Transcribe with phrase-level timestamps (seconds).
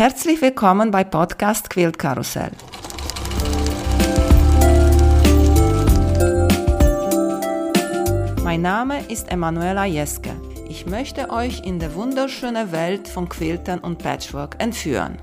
[0.00, 2.52] Herzlich willkommen bei Podcast Quilt Karussell.
[8.42, 10.30] Mein Name ist Emanuela Jeske.
[10.70, 15.18] Ich möchte euch in die wunderschöne Welt von Quiltern und Patchwork entführen.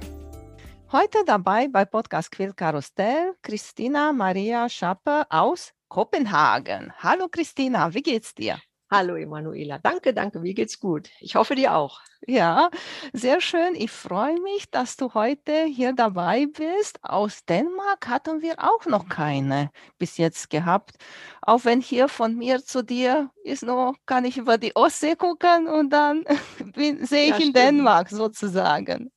[0.92, 6.94] Heute dabei bei Podcast Quilt Karussell Christina Maria Schapper aus Kopenhagen.
[7.00, 8.60] Hallo Christina, wie geht's dir?
[8.92, 11.10] Hallo Emanuela, danke, danke, mir geht's gut.
[11.20, 12.00] Ich hoffe dir auch.
[12.26, 12.70] Ja,
[13.14, 13.76] sehr schön.
[13.76, 17.00] Ich freue mich, dass du heute hier dabei bist.
[17.04, 20.96] Aus Dänemark hatten wir auch noch keine bis jetzt gehabt.
[21.42, 25.68] Auch wenn hier von mir zu dir ist nur, kann ich über die Ostsee gucken
[25.68, 26.26] und dann
[27.02, 29.12] sehe ich ja, in Dänemark sozusagen.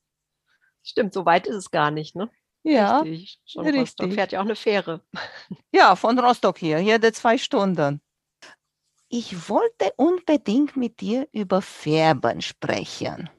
[0.83, 2.29] Stimmt, so weit ist es gar nicht, ne?
[2.63, 3.39] Ja, richtig.
[3.45, 3.81] Schon richtig.
[3.81, 5.01] Rostock fährt ja auch eine Fähre.
[5.73, 8.01] Ja, von Rostock hier, jede zwei Stunden.
[9.13, 13.29] Ich wollte unbedingt mit dir über Färben sprechen.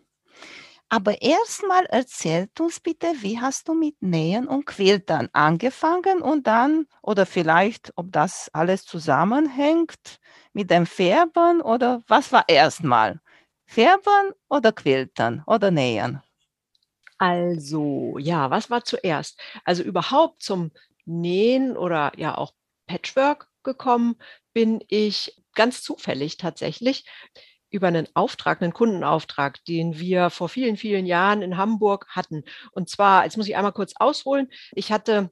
[0.91, 6.87] Aber erstmal erzählt uns bitte, wie hast du mit Nähen und Quiltern angefangen und dann,
[7.01, 10.19] oder vielleicht, ob das alles zusammenhängt
[10.53, 13.21] mit dem Färben oder was war erstmal?
[13.65, 16.21] Färben oder Quiltern oder Nähen?
[17.19, 19.41] Also, ja, was war zuerst?
[19.65, 20.73] Also überhaupt zum
[21.05, 22.53] Nähen oder ja auch
[22.87, 24.17] Patchwork gekommen
[24.53, 27.05] bin ich ganz zufällig tatsächlich
[27.71, 32.45] über einen Auftrag, einen Kundenauftrag, den wir vor vielen, vielen Jahren in Hamburg hatten.
[32.73, 34.49] Und zwar, jetzt muss ich einmal kurz ausholen.
[34.73, 35.31] Ich hatte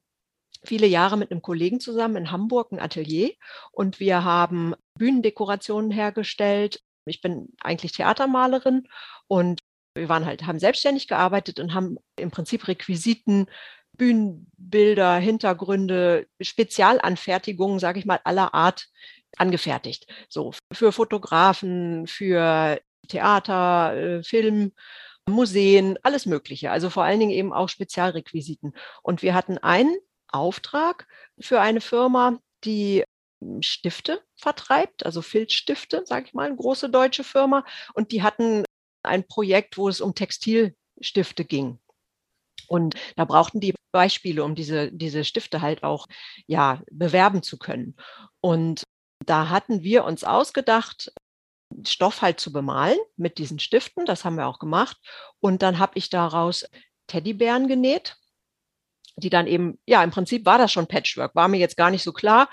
[0.64, 3.32] viele Jahre mit einem Kollegen zusammen in Hamburg ein Atelier
[3.72, 6.80] und wir haben Bühnendekorationen hergestellt.
[7.04, 8.88] Ich bin eigentlich Theatermalerin
[9.26, 9.60] und
[9.94, 13.46] wir waren halt, haben selbstständig gearbeitet und haben im Prinzip Requisiten,
[13.96, 18.86] Bühnenbilder, Hintergründe, Spezialanfertigungen, sage ich mal, aller Art
[19.36, 20.06] angefertigt.
[20.28, 24.72] So für Fotografen, für Theater, äh, Film,
[25.28, 26.70] Museen, alles Mögliche.
[26.70, 28.74] Also vor allen Dingen eben auch Spezialrequisiten.
[29.02, 29.96] Und wir hatten einen
[30.28, 31.06] Auftrag
[31.38, 33.04] für eine Firma, die
[33.40, 37.64] hm, Stifte vertreibt, also Filzstifte, sage ich mal, eine große deutsche Firma.
[37.94, 38.64] Und die hatten
[39.02, 41.78] ein Projekt, wo es um Textilstifte ging.
[42.69, 46.06] Und da brauchten die Beispiele, um diese, diese Stifte halt auch
[46.46, 47.96] ja, bewerben zu können.
[48.40, 48.84] Und
[49.26, 51.12] da hatten wir uns ausgedacht,
[51.86, 54.04] Stoff halt zu bemalen mit diesen Stiften.
[54.04, 54.97] Das haben wir auch gemacht.
[55.41, 56.66] Und dann habe ich daraus
[57.06, 58.16] Teddybären genäht,
[59.16, 62.03] die dann eben, ja, im Prinzip war das schon Patchwork, war mir jetzt gar nicht
[62.03, 62.48] so klar.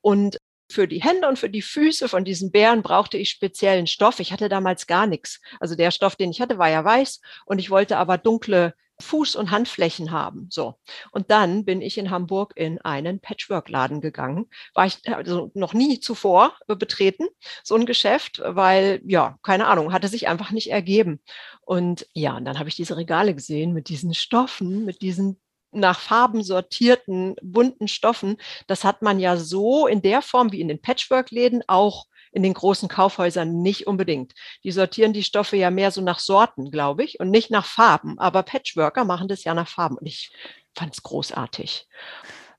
[0.00, 0.38] Und
[0.70, 4.20] für die Hände und für die Füße von diesen Bären brauchte ich speziellen Stoff.
[4.20, 5.40] Ich hatte damals gar nichts.
[5.60, 9.36] Also der Stoff, den ich hatte, war ja weiß und ich wollte aber dunkle Fuß-
[9.36, 10.46] und Handflächen haben.
[10.50, 10.76] So.
[11.10, 14.48] Und dann bin ich in Hamburg in einen Patchwork-Laden gegangen.
[14.74, 17.26] War ich also noch nie zuvor betreten,
[17.62, 21.20] so ein Geschäft, weil, ja, keine Ahnung, hatte sich einfach nicht ergeben.
[21.62, 25.38] Und ja, und dann habe ich diese Regale gesehen mit diesen Stoffen, mit diesen
[25.72, 28.36] nach Farben sortierten, bunten Stoffen.
[28.66, 32.54] Das hat man ja so in der Form wie in den Patchwork-Läden auch in den
[32.54, 34.32] großen Kaufhäusern nicht unbedingt.
[34.64, 38.18] Die sortieren die Stoffe ja mehr so nach Sorten, glaube ich, und nicht nach Farben.
[38.18, 39.98] Aber Patchworker machen das ja nach Farben.
[39.98, 40.32] Und ich
[40.74, 41.86] fand es großartig.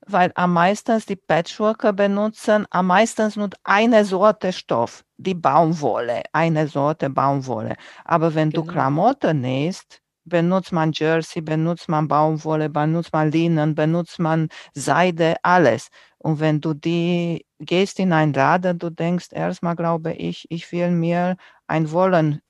[0.06, 6.68] Weil am meisten die Patchworker benutzen am meisten nur eine Sorte Stoff, die Baumwolle, eine
[6.68, 7.76] Sorte Baumwolle.
[8.04, 8.66] Aber wenn genau.
[8.66, 15.36] du Klamotten nähst, benutzt man Jersey, benutzt man Baumwolle, benutzt man Linen, benutzt man Seide,
[15.42, 15.88] alles.
[16.18, 20.90] Und wenn du die gehst in ein Laden, du denkst erstmal, glaube ich, ich will
[20.90, 21.36] mir
[21.66, 22.40] ein Wollen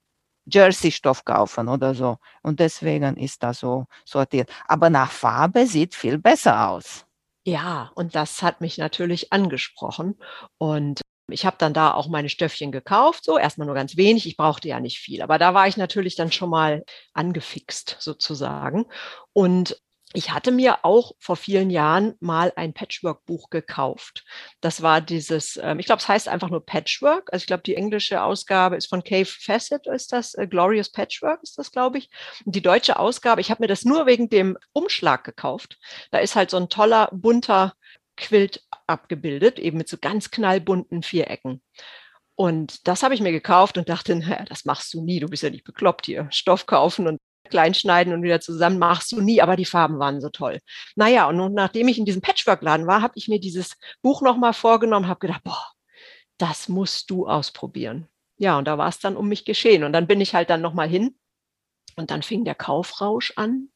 [0.47, 2.19] Jersey-Stoff kaufen oder so.
[2.43, 4.51] Und deswegen ist das so sortiert.
[4.67, 7.06] Aber nach Farbe sieht viel besser aus.
[7.47, 10.19] Ja, und das hat mich natürlich angesprochen.
[10.59, 14.37] Und ich habe dann da auch meine Stöffchen gekauft, so erstmal nur ganz wenig, ich
[14.37, 18.87] brauchte ja nicht viel, aber da war ich natürlich dann schon mal angefixt sozusagen.
[19.33, 19.81] Und
[20.17, 24.25] ich hatte mir auch vor vielen Jahren mal ein Patchwork-Buch gekauft.
[24.61, 27.33] Das war dieses, ähm, ich glaube, es heißt einfach nur Patchwork.
[27.33, 31.43] Also ich glaube, die englische Ausgabe ist von Cave Facet, ist das, äh, Glorious Patchwork
[31.43, 32.11] ist das, glaube ich.
[32.45, 35.79] Und die deutsche Ausgabe, ich habe mir das nur wegen dem Umschlag gekauft.
[36.12, 37.75] Da ist halt so ein toller, bunter
[38.16, 41.62] Quilt abgebildet, eben mit so ganz knallbunten Vierecken.
[42.37, 45.43] Und das habe ich mir gekauft und dachte, naja, das machst du nie, du bist
[45.43, 46.28] ja nicht bekloppt hier.
[46.31, 50.20] Stoff kaufen und klein schneiden und wieder zusammen machst du nie, aber die Farben waren
[50.20, 50.61] so toll.
[50.96, 54.55] Naja, und nun, nachdem ich in diesem Patchwork-Laden war, habe ich mir dieses Buch nochmal
[54.55, 55.72] vorgenommen, habe gedacht, boah,
[56.38, 58.08] das musst du ausprobieren.
[58.37, 59.84] Ja, und da war es dann um mich geschehen.
[59.84, 61.17] Und dann bin ich halt dann nochmal hin
[61.96, 63.69] und dann fing der Kaufrausch an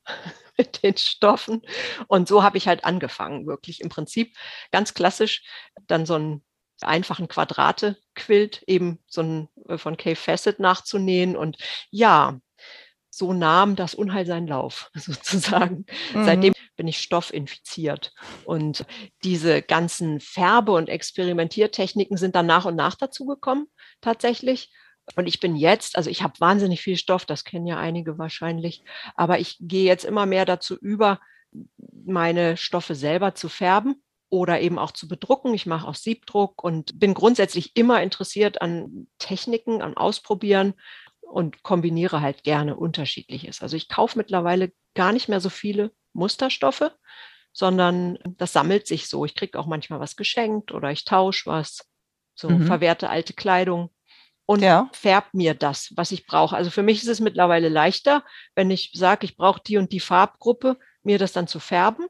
[0.67, 1.63] mit den Stoffen.
[2.09, 4.37] Und so habe ich halt angefangen, wirklich im Prinzip
[4.73, 5.43] ganz klassisch
[5.87, 6.45] dann so einen
[6.81, 11.37] einfachen Quadrate-Quilt, eben so ein äh, von Cave Facet nachzunähen.
[11.37, 11.57] Und
[11.91, 12.41] ja,
[13.11, 15.87] so nahm das Unheil seinen Lauf, sozusagen.
[16.15, 16.25] Mhm.
[16.25, 18.13] Seitdem bin ich stoffinfiziert.
[18.45, 18.85] Und
[19.25, 23.67] diese ganzen Färbe- und Experimentiertechniken sind dann nach und nach dazu gekommen,
[24.01, 24.71] tatsächlich.
[25.17, 28.83] Und ich bin jetzt, also ich habe wahnsinnig viel Stoff, das kennen ja einige wahrscheinlich,
[29.15, 31.21] aber ich gehe jetzt immer mehr dazu über,
[32.05, 35.55] meine Stoffe selber zu färben oder eben auch zu bedrucken.
[35.55, 40.75] Ich mache auch Siebdruck und bin grundsätzlich immer interessiert an Techniken, an Ausprobieren
[41.21, 43.63] und kombiniere halt gerne unterschiedliches.
[43.63, 46.91] Also ich kaufe mittlerweile gar nicht mehr so viele Musterstoffe,
[47.53, 49.25] sondern das sammelt sich so.
[49.25, 51.89] Ich kriege auch manchmal was geschenkt oder ich tausche was,
[52.35, 52.67] so mhm.
[52.67, 53.91] verwehrte alte Kleidung
[54.49, 54.89] und ja.
[54.95, 56.57] färbt mir das, was ich brauche.
[56.57, 58.25] Also für mich ist es mittlerweile leichter,
[58.55, 62.07] wenn ich sage, ich brauche die und die Farbgruppe, mir das dann zu färben,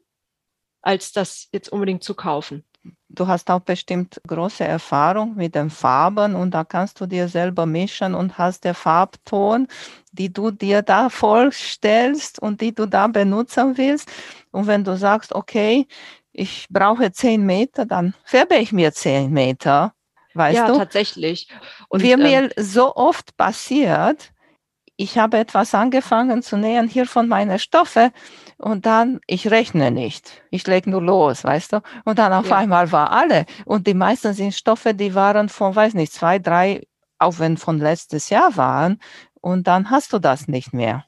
[0.81, 2.63] als das jetzt unbedingt zu kaufen.
[3.09, 7.65] Du hast auch bestimmt große Erfahrung mit den Farben und da kannst du dir selber
[7.65, 9.67] mischen und hast der Farbton,
[10.13, 14.09] die du dir da vorstellst und die du da benutzen willst.
[14.51, 15.87] Und wenn du sagst, okay,
[16.31, 19.93] ich brauche zehn Meter, dann färbe ich mir zehn Meter
[20.33, 20.77] weißt ja, du?
[20.77, 21.47] Tatsächlich.
[21.87, 24.31] Und wie ähm, mir so oft passiert,
[25.01, 28.11] ich habe etwas angefangen zu nähern hier von meinen Stoffe
[28.57, 30.43] und dann, ich rechne nicht.
[30.51, 31.81] Ich lege nur los, weißt du?
[32.03, 32.57] Und dann auf ja.
[32.57, 33.45] einmal war alle.
[33.63, 36.85] Und die meisten sind Stoffe, die waren von, weiß nicht, zwei, drei,
[37.17, 38.99] auch wenn von letztes Jahr waren.
[39.39, 41.05] Und dann hast du das nicht mehr.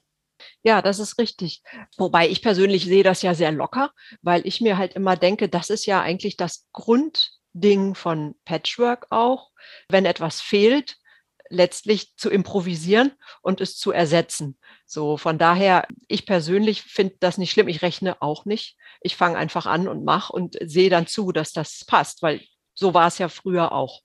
[0.63, 1.61] Ja, das ist richtig.
[1.97, 3.91] Wobei ich persönlich sehe das ja sehr locker,
[4.21, 9.07] weil ich mir halt immer denke, das ist ja eigentlich das Grund, Ding von Patchwork
[9.09, 9.51] auch,
[9.89, 10.97] wenn etwas fehlt,
[11.49, 13.11] letztlich zu improvisieren
[13.41, 14.57] und es zu ersetzen.
[14.85, 17.67] So, von daher, ich persönlich finde das nicht schlimm.
[17.67, 18.77] Ich rechne auch nicht.
[19.01, 22.41] Ich fange einfach an und mache und sehe dann zu, dass das passt, weil
[22.73, 24.01] so war es ja früher auch.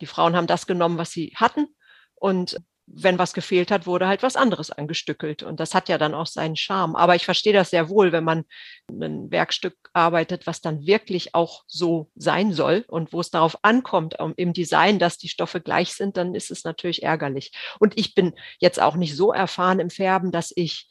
[0.00, 1.68] Die Frauen haben das genommen, was sie hatten
[2.14, 5.42] und wenn was gefehlt hat, wurde halt was anderes angestückelt.
[5.42, 6.94] Und das hat ja dann auch seinen Charme.
[6.94, 8.44] Aber ich verstehe das sehr wohl, wenn man
[8.88, 14.16] ein Werkstück arbeitet, was dann wirklich auch so sein soll und wo es darauf ankommt,
[14.36, 17.52] im Design, dass die Stoffe gleich sind, dann ist es natürlich ärgerlich.
[17.80, 20.88] Und ich bin jetzt auch nicht so erfahren im Färben, dass ich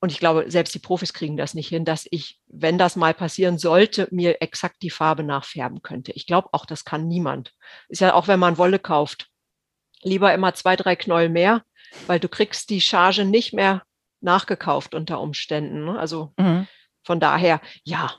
[0.00, 3.14] und ich glaube, selbst die Profis kriegen das nicht hin, dass ich, wenn das mal
[3.14, 6.10] passieren sollte, mir exakt die Farbe nachfärben könnte.
[6.10, 7.54] Ich glaube auch, das kann niemand.
[7.88, 9.31] Ist ja auch, wenn man Wolle kauft
[10.02, 11.62] lieber immer zwei, drei Knäuel mehr,
[12.06, 13.82] weil du kriegst die Charge nicht mehr
[14.20, 15.84] nachgekauft unter Umständen.
[15.84, 15.98] Ne?
[15.98, 16.66] Also mhm.
[17.02, 18.12] von daher, ja.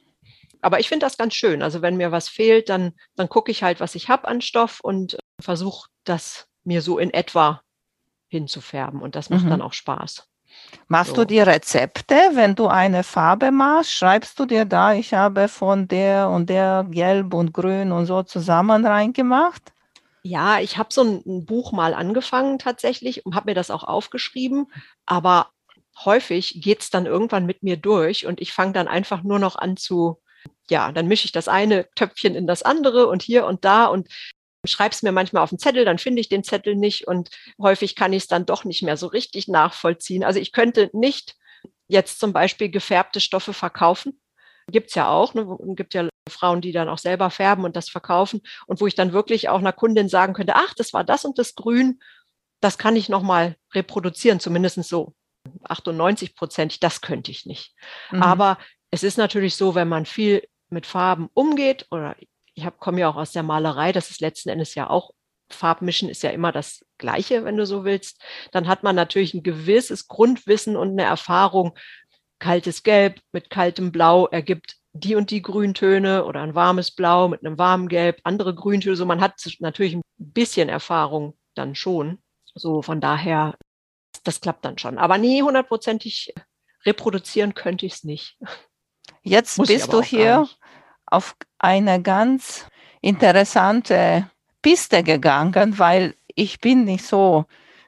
[0.62, 1.62] Aber ich finde das ganz schön.
[1.62, 4.80] Also wenn mir was fehlt, dann, dann gucke ich halt, was ich habe an Stoff
[4.80, 7.62] und versuche das mir so in etwa
[8.30, 9.02] hinzufärben.
[9.02, 9.50] Und das macht mhm.
[9.50, 10.28] dann auch Spaß.
[10.88, 11.18] Machst so.
[11.18, 13.92] du die Rezepte, wenn du eine Farbe machst?
[13.92, 18.24] Schreibst du dir da, ich habe von der und der Gelb und Grün und so
[18.24, 19.73] zusammen reingemacht?
[20.26, 23.84] Ja, ich habe so ein, ein, Buch mal angefangen tatsächlich und habe mir das auch
[23.84, 24.68] aufgeschrieben,
[25.06, 25.52] aber
[26.06, 29.58] häufig geht es dann irgendwann mit mir durch und ich fange dann einfach nur noch
[29.58, 30.22] an zu,
[30.70, 34.08] ja, dann mische ich das eine Töpfchen in das andere und hier und da und
[34.66, 37.30] schreibe es mir manchmal auf den Zettel, dann finde ich den Zettel nicht und
[37.62, 40.24] häufig kann ich es dann doch nicht mehr so richtig nachvollziehen.
[40.24, 41.36] Also ich könnte nicht
[41.90, 44.22] jetzt zum Beispiel gefärbte Stoffe verkaufen,
[44.72, 45.34] Gibt es ja auch.
[45.34, 45.58] Ne?
[45.76, 48.42] gibt ja Frauen, die dann auch selber färben und das verkaufen.
[48.68, 51.38] Und wo ich dann wirklich auch einer Kundin sagen könnte, ach, das war das und
[51.38, 52.02] das Grün,
[52.62, 55.14] das kann ich nochmal reproduzieren, zumindest so
[55.64, 57.76] 98 Prozent, das könnte ich nicht.
[58.12, 58.24] Mhm.
[58.24, 58.58] Aber
[58.92, 62.16] es ist natürlich so, wenn man viel mit Farben umgeht, oder
[62.54, 65.12] ich komme ja auch aus der Malerei, das ist letzten Endes ja auch
[65.50, 69.44] Farbmischen ist ja immer das Gleiche, wenn du so willst, dann hat man natürlich ein
[69.44, 71.78] gewisses Grundwissen und eine Erfahrung,
[72.40, 77.46] kaltes Gelb mit kaltem Blau ergibt die und die Grüntöne oder ein warmes Blau mit
[77.46, 78.96] einem warmen Gelb, andere Grüntöne.
[78.96, 82.20] So, man hat natürlich ein bisschen Erfahrung dann schon.
[82.54, 83.58] So, von daher,
[84.24, 85.00] das klappt dann schon.
[85.00, 86.34] Aber nee, hundertprozentig
[86.86, 88.38] reproduzieren könnte ich es nicht.
[89.24, 90.48] Jetzt Muss bist du hier
[91.06, 92.68] auf eine ganz
[93.02, 94.30] interessante
[94.62, 97.46] Piste gegangen, weil ich bin nicht so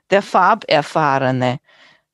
[0.10, 1.60] der Farberfahrene.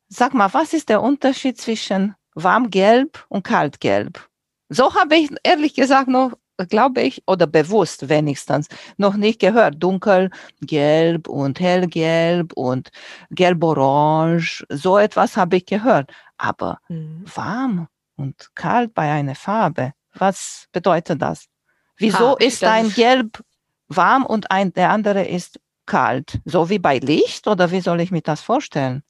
[0.07, 4.29] Sag mal, was ist der Unterschied zwischen warmgelb und kaltgelb.
[4.74, 6.32] So habe ich ehrlich gesagt noch,
[6.70, 9.84] glaube ich, oder bewusst wenigstens, noch nicht gehört.
[9.84, 12.90] Dunkelgelb und hellgelb und
[13.32, 16.13] gelb-orange, so etwas habe ich gehört.
[16.38, 17.25] Aber mhm.
[17.36, 21.48] warm und kalt bei einer Farbe, was bedeutet das?
[21.98, 23.44] Wieso ha, ist ein Gelb
[23.90, 26.40] warm und ein, der andere ist kalt?
[26.46, 29.04] So wie bei Licht oder wie soll ich mir das vorstellen?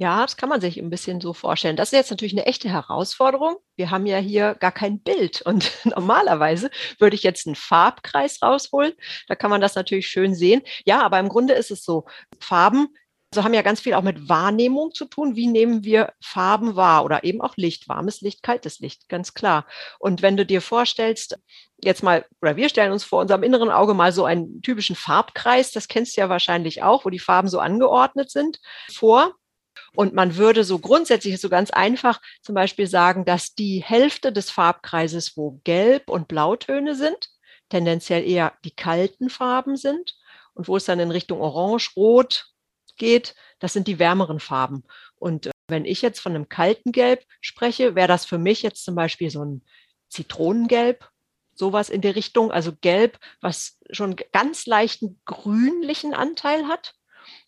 [0.00, 1.76] Ja, das kann man sich ein bisschen so vorstellen.
[1.76, 3.56] Das ist jetzt natürlich eine echte Herausforderung.
[3.76, 8.94] Wir haben ja hier gar kein Bild und normalerweise würde ich jetzt einen Farbkreis rausholen.
[9.28, 10.62] Da kann man das natürlich schön sehen.
[10.86, 12.06] Ja, aber im Grunde ist es so,
[12.40, 12.88] Farben
[13.32, 15.36] also haben ja ganz viel auch mit Wahrnehmung zu tun.
[15.36, 19.66] Wie nehmen wir Farben wahr oder eben auch Licht, warmes Licht, kaltes Licht, ganz klar.
[20.00, 21.38] Und wenn du dir vorstellst,
[21.78, 25.70] jetzt mal, oder wir stellen uns vor unserem inneren Auge mal so einen typischen Farbkreis,
[25.70, 28.58] das kennst du ja wahrscheinlich auch, wo die Farben so angeordnet sind,
[28.92, 29.36] vor.
[29.94, 34.50] Und man würde so grundsätzlich so ganz einfach zum Beispiel sagen, dass die Hälfte des
[34.50, 37.28] Farbkreises, wo Gelb- und Blautöne sind,
[37.68, 40.16] tendenziell eher die kalten Farben sind.
[40.54, 42.50] Und wo es dann in Richtung Orange, Rot,
[43.00, 44.84] geht, das sind die wärmeren Farben.
[45.16, 48.84] Und äh, wenn ich jetzt von einem kalten Gelb spreche, wäre das für mich jetzt
[48.84, 49.62] zum Beispiel so ein
[50.08, 51.08] Zitronengelb,
[51.54, 56.94] sowas in der Richtung, also Gelb, was schon ganz leichten grünlichen Anteil hat.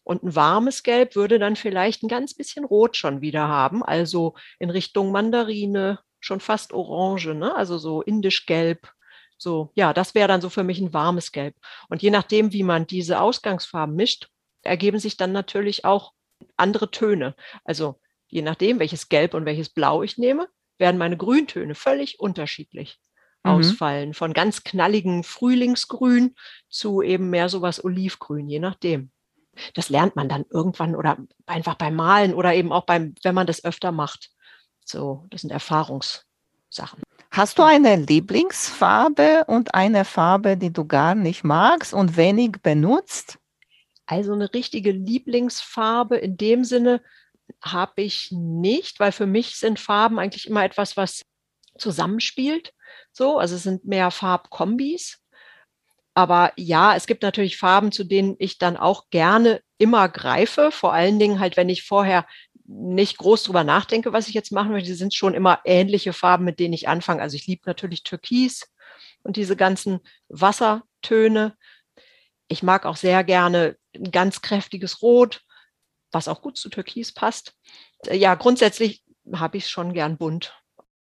[0.05, 4.35] Und ein warmes Gelb würde dann vielleicht ein ganz bisschen Rot schon wieder haben, also
[4.59, 7.55] in Richtung Mandarine, schon fast Orange, ne?
[7.55, 8.91] also so indisch Gelb.
[9.39, 11.57] So, ja, das wäre dann so für mich ein warmes Gelb.
[11.89, 14.29] Und je nachdem, wie man diese Ausgangsfarben mischt,
[14.63, 16.13] ergeben sich dann natürlich auch
[16.57, 17.35] andere Töne.
[17.65, 22.99] Also je nachdem, welches Gelb und welches Blau ich nehme, werden meine Grüntöne völlig unterschiedlich
[23.43, 23.51] mhm.
[23.51, 24.15] ausfallen.
[24.15, 26.35] Von ganz knalligen Frühlingsgrün
[26.69, 29.11] zu eben mehr sowas Olivgrün, je nachdem.
[29.75, 33.47] Das lernt man dann irgendwann oder einfach beim Malen oder eben auch beim, wenn man
[33.47, 34.31] das öfter macht.
[34.85, 37.03] So, das sind Erfahrungssachen.
[37.31, 43.39] Hast du eine Lieblingsfarbe und eine Farbe, die du gar nicht magst und wenig benutzt?
[44.07, 47.01] Also eine richtige Lieblingsfarbe in dem Sinne
[47.63, 51.23] habe ich nicht, weil für mich sind Farben eigentlich immer etwas, was
[51.79, 52.75] zusammenspielt.
[53.13, 55.22] So, also es sind mehr Farbkombis.
[56.15, 60.71] Aber ja, es gibt natürlich Farben, zu denen ich dann auch gerne immer greife.
[60.71, 62.27] Vor allen Dingen halt, wenn ich vorher
[62.67, 64.95] nicht groß drüber nachdenke, was ich jetzt machen möchte.
[64.95, 67.23] Sind schon immer ähnliche Farben, mit denen ich anfange.
[67.23, 68.71] Also ich liebe natürlich Türkis
[69.23, 71.57] und diese ganzen Wassertöne.
[72.49, 75.43] Ich mag auch sehr gerne ein ganz kräftiges Rot,
[76.11, 77.55] was auch gut zu Türkis passt.
[78.11, 79.03] Ja, grundsätzlich
[79.35, 80.59] habe ich es schon gern bunt.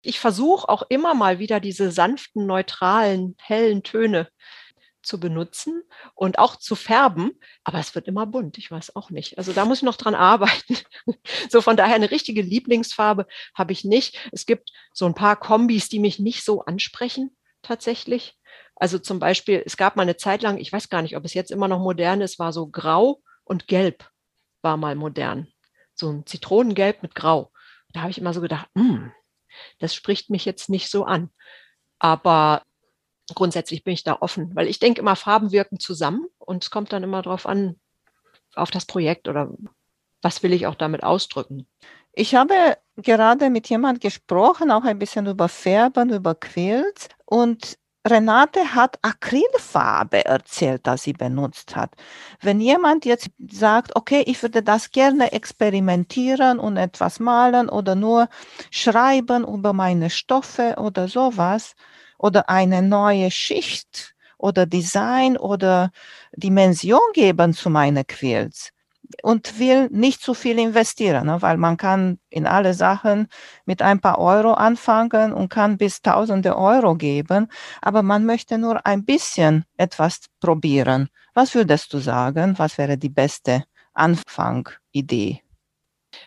[0.02, 4.28] Ich versuche auch immer mal wieder diese sanften, neutralen, hellen Töne
[5.02, 5.82] zu benutzen
[6.14, 7.32] und auch zu färben,
[7.64, 9.38] aber es wird immer bunt, ich weiß auch nicht.
[9.38, 10.76] Also da muss ich noch dran arbeiten.
[11.48, 14.18] So von daher eine richtige Lieblingsfarbe habe ich nicht.
[14.32, 18.36] Es gibt so ein paar Kombis, die mich nicht so ansprechen tatsächlich.
[18.76, 21.34] Also zum Beispiel, es gab mal eine Zeit lang, ich weiß gar nicht, ob es
[21.34, 24.08] jetzt immer noch modern ist, war so grau und gelb
[24.62, 25.48] war mal modern.
[25.94, 27.52] So ein Zitronengelb mit grau.
[27.92, 29.12] Da habe ich immer so gedacht, hm,
[29.78, 31.30] das spricht mich jetzt nicht so an.
[31.98, 32.62] Aber
[33.34, 36.92] grundsätzlich bin ich da offen, weil ich denke immer, Farben wirken zusammen und es kommt
[36.92, 37.76] dann immer darauf an,
[38.54, 39.50] auf das Projekt oder
[40.22, 41.66] was will ich auch damit ausdrücken.
[42.12, 48.74] Ich habe gerade mit jemand gesprochen, auch ein bisschen über Färben, über Quills und Renate
[48.74, 51.90] hat Acrylfarbe erzählt, dass sie benutzt hat.
[52.40, 58.28] Wenn jemand jetzt sagt, okay, ich würde das gerne experimentieren und etwas malen oder nur
[58.70, 61.74] schreiben über meine Stoffe oder sowas
[62.20, 65.90] oder eine neue Schicht oder Design oder
[66.36, 68.72] Dimension geben zu meinen Quills,
[69.22, 71.42] und will nicht zu viel investieren, ne?
[71.42, 73.28] weil man kann in alle Sachen
[73.64, 77.48] mit ein paar Euro anfangen und kann bis tausende Euro geben,
[77.82, 81.08] aber man möchte nur ein bisschen etwas probieren.
[81.34, 82.58] Was würdest du sagen?
[82.58, 85.42] Was wäre die beste Anfangidee?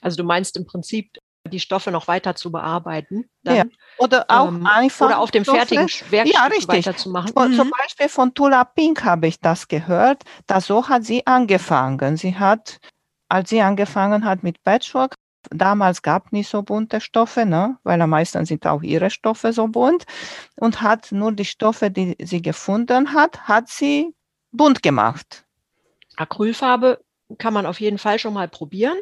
[0.02, 1.18] Also du meinst im Prinzip
[1.50, 3.30] die Stoffe noch weiter zu bearbeiten.
[3.44, 3.64] Dann, ja.
[3.98, 5.08] Oder auch ähm, einfach.
[5.08, 6.68] Oder auf dem Stoffe, fertigen Werkstück ja, richtig.
[6.68, 7.34] weiterzumachen.
[7.36, 7.56] Mhm.
[7.56, 10.24] Zum Beispiel von Tula Pink habe ich das gehört.
[10.48, 12.18] dass so hat sie angefangen.
[12.18, 12.80] Sie hat,
[13.28, 15.16] als sie angefangen hat mit Patchwork,
[15.50, 17.78] damals gab es nicht so bunte Stoffe, ne?
[17.84, 20.06] weil am meisten sind auch ihre Stoffe so bunt.
[20.56, 24.16] Und hat nur die Stoffe, die sie gefunden hat, hat sie
[24.52, 25.44] bunt gemacht.
[26.16, 27.04] Acrylfarbe
[27.38, 28.98] kann man auf jeden Fall schon mal probieren.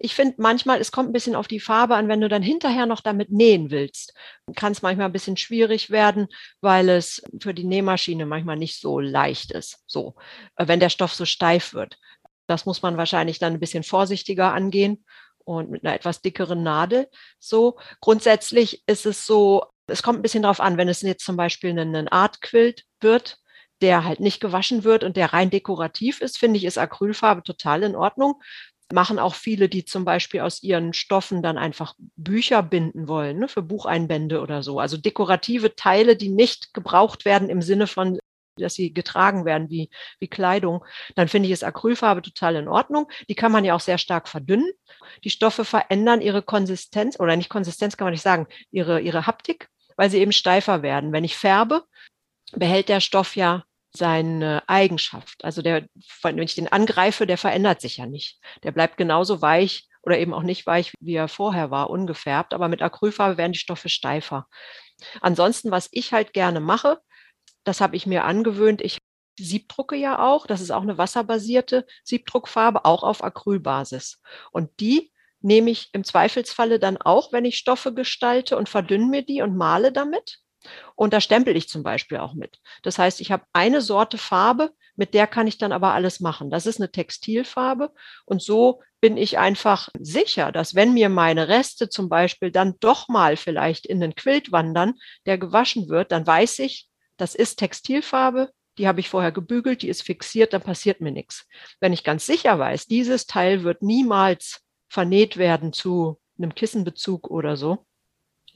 [0.00, 2.86] Ich finde manchmal, es kommt ein bisschen auf die Farbe an, wenn du dann hinterher
[2.86, 4.14] noch damit nähen willst.
[4.54, 6.28] Kann es manchmal ein bisschen schwierig werden,
[6.60, 9.82] weil es für die Nähmaschine manchmal nicht so leicht ist.
[9.86, 10.16] So,
[10.56, 11.98] äh, wenn der Stoff so steif wird.
[12.46, 15.04] Das muss man wahrscheinlich dann ein bisschen vorsichtiger angehen
[15.44, 17.08] und mit einer etwas dickeren Nadel.
[17.38, 21.36] So, grundsätzlich ist es so, es kommt ein bisschen darauf an, wenn es jetzt zum
[21.36, 23.38] Beispiel ein Artquilt wird,
[23.80, 27.82] der halt nicht gewaschen wird und der rein dekorativ ist, finde ich, ist Acrylfarbe total
[27.82, 28.40] in Ordnung
[28.92, 33.48] machen auch viele, die zum Beispiel aus ihren Stoffen dann einfach Bücher binden wollen, ne,
[33.48, 34.78] für Bucheinbände oder so.
[34.78, 38.18] Also dekorative Teile, die nicht gebraucht werden im Sinne von,
[38.58, 40.84] dass sie getragen werden wie, wie Kleidung.
[41.14, 43.10] Dann finde ich es Acrylfarbe total in Ordnung.
[43.28, 44.70] Die kann man ja auch sehr stark verdünnen.
[45.24, 49.68] Die Stoffe verändern ihre Konsistenz oder nicht Konsistenz kann man nicht sagen, ihre, ihre Haptik,
[49.96, 51.12] weil sie eben steifer werden.
[51.12, 51.84] Wenn ich färbe,
[52.52, 53.64] behält der Stoff ja
[53.96, 55.44] seine Eigenschaft.
[55.44, 55.86] Also der,
[56.22, 58.38] wenn ich den angreife, der verändert sich ja nicht.
[58.62, 62.54] Der bleibt genauso weich oder eben auch nicht weich, wie er vorher war, ungefärbt.
[62.54, 64.46] Aber mit Acrylfarbe werden die Stoffe steifer.
[65.20, 67.00] Ansonsten, was ich halt gerne mache,
[67.64, 68.80] das habe ich mir angewöhnt.
[68.82, 68.98] Ich
[69.38, 70.46] Siebdrucke ja auch.
[70.46, 74.20] Das ist auch eine wasserbasierte Siebdruckfarbe, auch auf Acrylbasis.
[74.52, 79.22] Und die nehme ich im Zweifelsfalle dann auch, wenn ich Stoffe gestalte und verdünne mir
[79.22, 80.38] die und male damit.
[80.94, 82.58] Und da stempel ich zum Beispiel auch mit.
[82.82, 86.50] Das heißt, ich habe eine Sorte Farbe, mit der kann ich dann aber alles machen.
[86.50, 87.92] Das ist eine Textilfarbe.
[88.24, 93.08] Und so bin ich einfach sicher, dass wenn mir meine Reste zum Beispiel dann doch
[93.08, 94.94] mal vielleicht in den Quilt wandern,
[95.26, 99.88] der gewaschen wird, dann weiß ich, das ist Textilfarbe, die habe ich vorher gebügelt, die
[99.88, 101.46] ist fixiert, dann passiert mir nichts.
[101.80, 107.56] Wenn ich ganz sicher weiß, dieses Teil wird niemals vernäht werden zu einem Kissenbezug oder
[107.56, 107.86] so,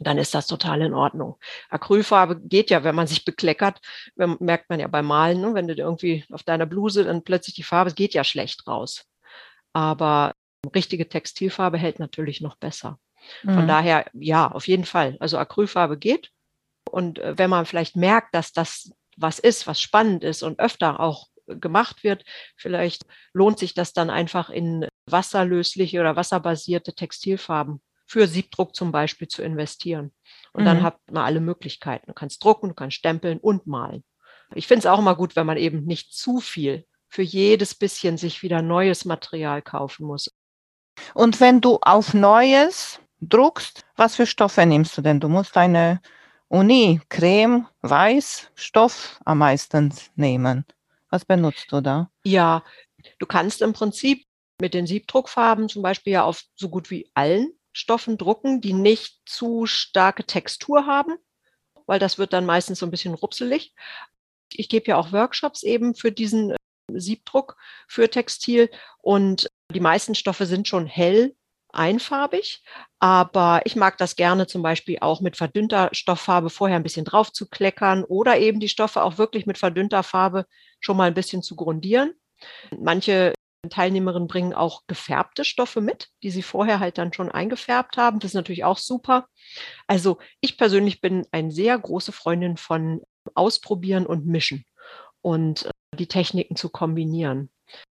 [0.01, 1.37] dann ist das total in Ordnung.
[1.69, 3.81] Acrylfarbe geht ja, wenn man sich bekleckert,
[4.17, 5.55] merkt man ja beim Malen, ne?
[5.55, 9.05] wenn du irgendwie auf deiner Bluse dann plötzlich die Farbe, geht ja schlecht raus.
[9.73, 10.33] Aber
[10.75, 12.99] richtige Textilfarbe hält natürlich noch besser.
[13.45, 13.69] Von mhm.
[13.69, 15.17] daher, ja, auf jeden Fall.
[15.21, 16.31] Also Acrylfarbe geht.
[16.91, 20.99] Und äh, wenn man vielleicht merkt, dass das was ist, was spannend ist und öfter
[20.99, 22.25] auch gemacht wird,
[22.57, 23.05] vielleicht
[23.35, 29.41] lohnt sich das dann einfach in wasserlösliche oder wasserbasierte Textilfarben für Siebdruck zum Beispiel zu
[29.41, 30.11] investieren.
[30.53, 30.67] Und mhm.
[30.67, 32.09] dann hat man alle Möglichkeiten.
[32.09, 34.03] Du kannst drucken, du kannst stempeln und malen.
[34.53, 38.17] Ich finde es auch immer gut, wenn man eben nicht zu viel für jedes bisschen
[38.17, 40.29] sich wieder neues Material kaufen muss.
[41.15, 45.21] Und wenn du auf Neues druckst, was für Stoffe nimmst du denn?
[45.21, 46.01] Du musst eine
[46.49, 50.65] Uni, Creme, Weiß, Stoff am meisten nehmen.
[51.11, 52.11] Was benutzt du da?
[52.25, 52.65] Ja,
[53.21, 54.27] du kannst im Prinzip
[54.61, 59.21] mit den Siebdruckfarben zum Beispiel ja auf so gut wie allen Stoffen drucken, die nicht
[59.27, 61.17] zu starke Textur haben,
[61.87, 63.75] weil das wird dann meistens so ein bisschen rupselig.
[64.53, 66.57] Ich gebe ja auch Workshops eben für diesen äh,
[66.93, 71.37] Siebdruck für Textil und die meisten Stoffe sind schon hell
[71.73, 72.65] einfarbig,
[72.99, 77.33] aber ich mag das gerne zum Beispiel auch mit verdünnter Stofffarbe vorher ein bisschen drauf
[77.33, 80.47] zu kleckern oder eben die Stoffe auch wirklich mit verdünnter Farbe
[80.81, 82.15] schon mal ein bisschen zu grundieren.
[82.77, 83.35] Manche
[83.69, 88.19] Teilnehmerinnen bringen auch gefärbte Stoffe mit, die sie vorher halt dann schon eingefärbt haben.
[88.19, 89.29] Das ist natürlich auch super.
[89.87, 93.03] Also ich persönlich bin eine sehr große Freundin von
[93.35, 94.65] Ausprobieren und Mischen
[95.21, 97.51] und äh, die Techniken zu kombinieren.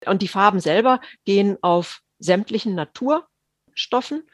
[0.05, 4.27] Und die Farben selber gehen auf sämtlichen Naturstoffen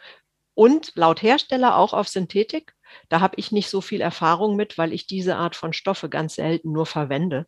[0.53, 2.73] und laut Hersteller auch auf Synthetik.
[3.09, 6.35] Da habe ich nicht so viel Erfahrung mit, weil ich diese Art von Stoffe ganz
[6.35, 7.47] selten nur verwende.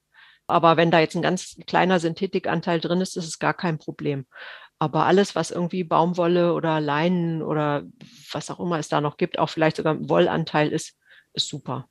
[0.49, 4.25] Aber wenn da jetzt ein ganz kleiner Synthetikanteil drin ist, ist es gar kein Problem.
[4.79, 7.83] Aber alles, was irgendwie Baumwolle oder Leinen oder
[8.31, 10.97] was auch immer es da noch gibt, auch vielleicht sogar ein Wollanteil ist,
[11.33, 11.87] ist super.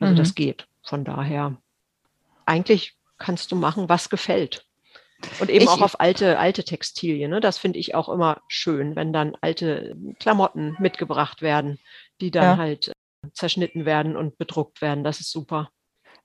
[0.00, 0.16] Also mhm.
[0.16, 0.66] das geht.
[0.82, 1.56] Von daher,
[2.44, 4.64] eigentlich kannst du machen, was gefällt.
[5.40, 7.30] Und eben ich, auch auf alte, alte Textilien.
[7.30, 7.40] Ne?
[7.40, 11.78] Das finde ich auch immer schön, wenn dann alte Klamotten mitgebracht werden,
[12.20, 12.56] die dann ja.
[12.58, 12.92] halt
[13.32, 15.04] zerschnitten werden und bedruckt werden.
[15.04, 15.70] Das ist super.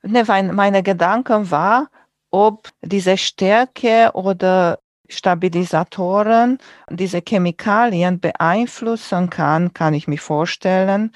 [0.03, 1.89] Ne, meine Gedanken war,
[2.31, 6.57] ob diese Stärke oder Stabilisatoren
[6.89, 11.11] diese Chemikalien beeinflussen kann, kann ich mir vorstellen,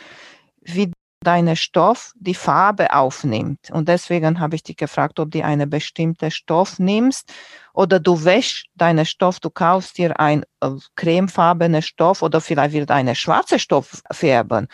[0.62, 3.72] wie deine Stoff die Farbe aufnimmt.
[3.72, 7.34] Und deswegen habe ich dich gefragt, ob du eine bestimmte Stoff nimmst
[7.74, 12.92] oder du wäschst deinen Stoff, du kaufst dir ein äh, cremefarbenen Stoff oder vielleicht wird
[12.92, 14.68] eine schwarze Stoff färben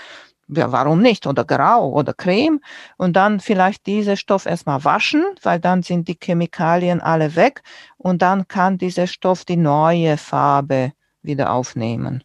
[0.53, 1.27] ja, warum nicht?
[1.27, 2.59] Oder grau oder creme.
[2.97, 7.61] Und dann vielleicht diese Stoff erstmal waschen, weil dann sind die Chemikalien alle weg
[7.97, 12.23] und dann kann dieser Stoff die neue Farbe wieder aufnehmen.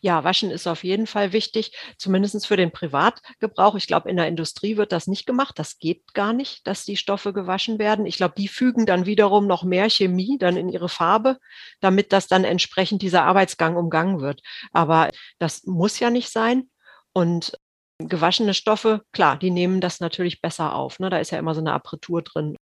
[0.00, 3.76] Ja, waschen ist auf jeden Fall wichtig, zumindest für den Privatgebrauch.
[3.76, 5.58] Ich glaube, in der Industrie wird das nicht gemacht.
[5.58, 8.06] Das geht gar nicht, dass die Stoffe gewaschen werden.
[8.06, 11.38] Ich glaube, die fügen dann wiederum noch mehr Chemie dann in ihre Farbe,
[11.80, 14.42] damit das dann entsprechend dieser Arbeitsgang umgangen wird.
[14.72, 16.69] Aber das muss ja nicht sein.
[17.12, 17.52] Und
[17.98, 20.98] gewaschene Stoffe, klar, die nehmen das natürlich besser auf.
[20.98, 21.10] Ne?
[21.10, 22.56] Da ist ja immer so eine Apertur drin.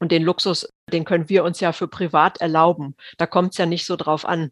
[0.00, 2.96] Und den Luxus, den können wir uns ja für privat erlauben.
[3.16, 4.50] Da kommt es ja nicht so drauf an,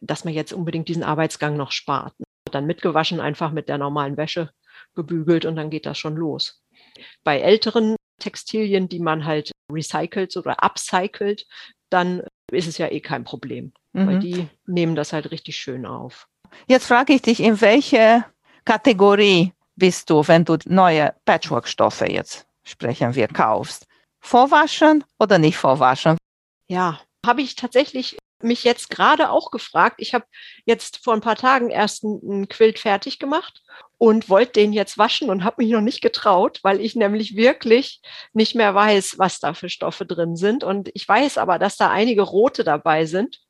[0.00, 2.14] dass man jetzt unbedingt diesen Arbeitsgang noch spart.
[2.50, 4.50] Dann mitgewaschen, einfach mit der normalen Wäsche
[4.94, 6.62] gebügelt und dann geht das schon los.
[7.22, 11.46] Bei älteren Textilien, die man halt recycelt oder upcycelt,
[11.90, 12.22] dann
[12.52, 14.06] ist es ja eh kein Problem, mhm.
[14.06, 16.26] weil die nehmen das halt richtig schön auf.
[16.66, 18.24] Jetzt frage ich dich, in welche
[18.70, 23.88] Kategorie bist du, wenn du neue Patchwork-Stoffe jetzt sprechen wir kaufst?
[24.20, 26.16] Vorwaschen oder nicht vorwaschen?
[26.68, 29.96] Ja, habe ich tatsächlich mich jetzt gerade auch gefragt.
[29.98, 30.24] Ich habe
[30.66, 33.60] jetzt vor ein paar Tagen erst einen Quilt fertig gemacht
[33.98, 38.00] und wollte den jetzt waschen und habe mich noch nicht getraut, weil ich nämlich wirklich
[38.34, 40.62] nicht mehr weiß, was da für Stoffe drin sind.
[40.62, 43.40] Und ich weiß aber, dass da einige rote dabei sind.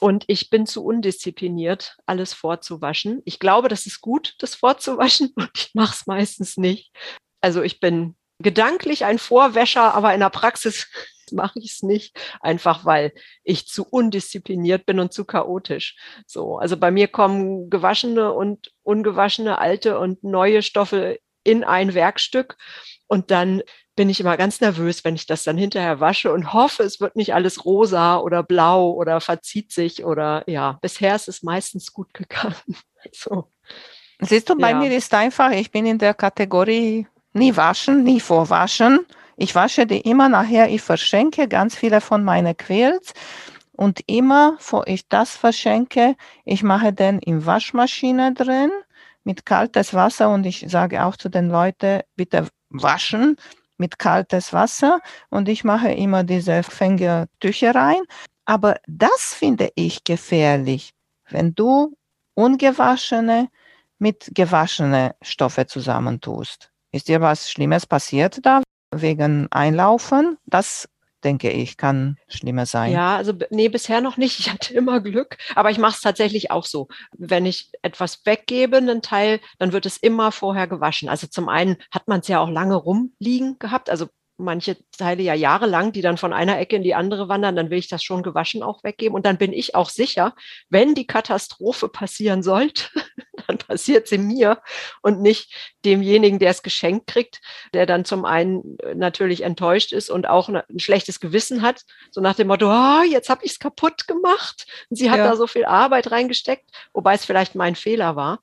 [0.00, 3.22] Und ich bin zu undiszipliniert, alles vorzuwaschen.
[3.24, 6.92] Ich glaube, das ist gut, das vorzuwaschen und ich mache es meistens nicht.
[7.40, 10.88] Also ich bin gedanklich ein Vorwäscher, aber in der Praxis
[11.32, 13.12] mache ich es nicht, einfach weil
[13.42, 15.96] ich zu undiszipliniert bin und zu chaotisch.
[16.26, 22.56] So, also bei mir kommen gewaschene und ungewaschene, alte und neue Stoffe in ein Werkstück
[23.06, 23.62] und dann
[23.96, 27.16] bin ich immer ganz nervös, wenn ich das dann hinterher wasche und hoffe, es wird
[27.16, 32.12] nicht alles rosa oder blau oder verzieht sich oder ja, bisher ist es meistens gut
[32.14, 32.54] gegangen.
[33.12, 33.52] So.
[34.18, 34.78] Siehst du, bei ja.
[34.78, 39.06] mir ist einfach, ich bin in der Kategorie nie waschen, nie vorwaschen.
[39.36, 43.12] Ich wasche die immer nachher, ich verschenke ganz viele von meinen Quills.
[43.70, 48.72] Und immer, bevor ich das verschenke, ich mache den in Waschmaschine drin
[49.22, 53.36] mit kaltes Wasser und ich sage auch zu den Leuten, bitte waschen
[53.78, 58.02] mit kaltes Wasser und ich mache immer diese Fängertücher rein.
[58.44, 60.92] Aber das finde ich gefährlich,
[61.28, 61.96] wenn du
[62.34, 63.48] ungewaschene
[63.98, 66.70] mit gewaschene Stoffe zusammentust.
[66.92, 68.62] Ist dir was Schlimmes passiert da
[68.94, 70.38] wegen Einlaufen?
[70.46, 70.88] Das
[71.24, 72.92] denke ich, kann schlimmer sein.
[72.92, 74.38] Ja, also nee, bisher noch nicht.
[74.46, 76.88] Ich hatte immer Glück, aber ich mache es tatsächlich auch so.
[77.16, 81.08] Wenn ich etwas weggebe, einen Teil, dann wird es immer vorher gewaschen.
[81.08, 83.90] Also zum einen hat man es ja auch lange rumliegen gehabt.
[83.90, 87.70] Also manche Teile ja jahrelang, die dann von einer Ecke in die andere wandern, dann
[87.70, 89.14] will ich das schon gewaschen auch weggeben.
[89.14, 90.34] Und dann bin ich auch sicher,
[90.68, 92.84] wenn die Katastrophe passieren sollte,
[93.46, 94.60] dann passiert sie mir
[95.02, 97.40] und nicht demjenigen, der es geschenkt kriegt,
[97.72, 102.34] der dann zum einen natürlich enttäuscht ist und auch ein schlechtes Gewissen hat, so nach
[102.34, 104.66] dem Motto, oh, jetzt habe ich es kaputt gemacht.
[104.90, 105.28] Und sie hat ja.
[105.28, 108.40] da so viel Arbeit reingesteckt, wobei es vielleicht mein Fehler war.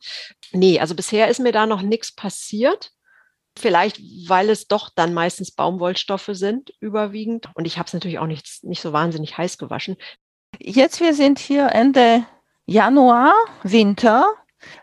[0.51, 2.91] Nee, also bisher ist mir da noch nichts passiert.
[3.57, 7.49] Vielleicht, weil es doch dann meistens Baumwollstoffe sind, überwiegend.
[7.53, 9.95] Und ich habe es natürlich auch nicht, nicht so wahnsinnig heiß gewaschen.
[10.59, 12.25] Jetzt, wir sind hier Ende
[12.65, 14.25] Januar, Winter.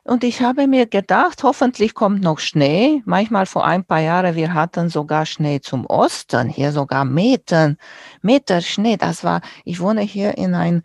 [0.04, 3.02] Und ich habe mir gedacht, hoffentlich kommt noch Schnee.
[3.06, 7.76] Manchmal vor ein paar Jahren, wir hatten sogar Schnee zum Osten, hier sogar Meter,
[8.20, 8.96] Meter Schnee.
[8.96, 10.82] Das war, ich wohne hier in ein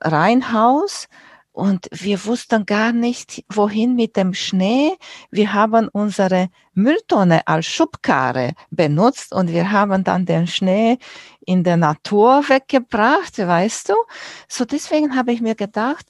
[0.00, 1.08] Reihenhaus
[1.56, 4.92] und wir wussten gar nicht, wohin mit dem Schnee.
[5.30, 10.98] Wir haben unsere Mülltonne als Schubkarre benutzt und wir haben dann den Schnee
[11.46, 13.94] in der Natur weggebracht, weißt du?
[14.48, 16.06] So deswegen habe ich mir gedacht,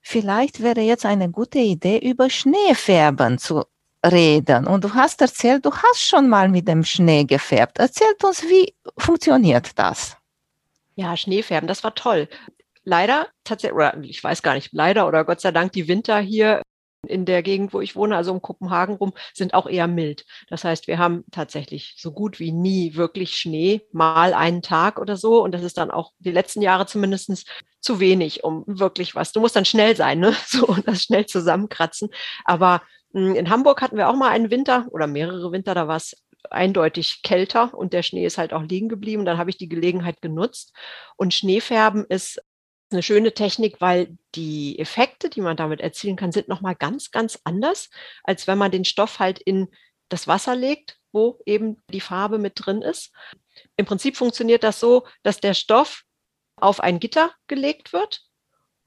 [0.00, 3.62] vielleicht wäre jetzt eine gute Idee, über Schneefärben zu
[4.04, 4.66] reden.
[4.66, 7.78] Und du hast erzählt, du hast schon mal mit dem Schnee gefärbt.
[7.78, 10.16] Erzählt uns, wie funktioniert das?
[10.96, 12.28] Ja, Schneefärben, das war toll
[12.84, 16.62] leider tatsächlich, oder ich weiß gar nicht, leider oder Gott sei Dank, die Winter hier
[17.06, 20.26] in der Gegend, wo ich wohne, also um Kopenhagen rum, sind auch eher mild.
[20.48, 25.16] Das heißt, wir haben tatsächlich so gut wie nie wirklich Schnee, mal einen Tag oder
[25.16, 25.42] so.
[25.42, 27.46] Und das ist dann auch die letzten Jahre zumindest
[27.80, 29.32] zu wenig, um wirklich was.
[29.32, 30.34] Du musst dann schnell sein, ne?
[30.46, 32.10] So und das schnell zusammenkratzen.
[32.44, 35.96] Aber hm, in Hamburg hatten wir auch mal einen Winter oder mehrere Winter, da war
[35.96, 36.16] es
[36.50, 39.24] eindeutig kälter und der Schnee ist halt auch liegen geblieben.
[39.24, 40.72] Dann habe ich die Gelegenheit genutzt.
[41.16, 42.40] Und Schneefärben ist
[42.92, 47.38] eine schöne Technik, weil die Effekte, die man damit erzielen kann, sind nochmal ganz, ganz
[47.44, 47.90] anders,
[48.24, 49.68] als wenn man den Stoff halt in
[50.08, 53.12] das Wasser legt, wo eben die Farbe mit drin ist.
[53.76, 56.04] Im Prinzip funktioniert das so, dass der Stoff
[56.56, 58.22] auf ein Gitter gelegt wird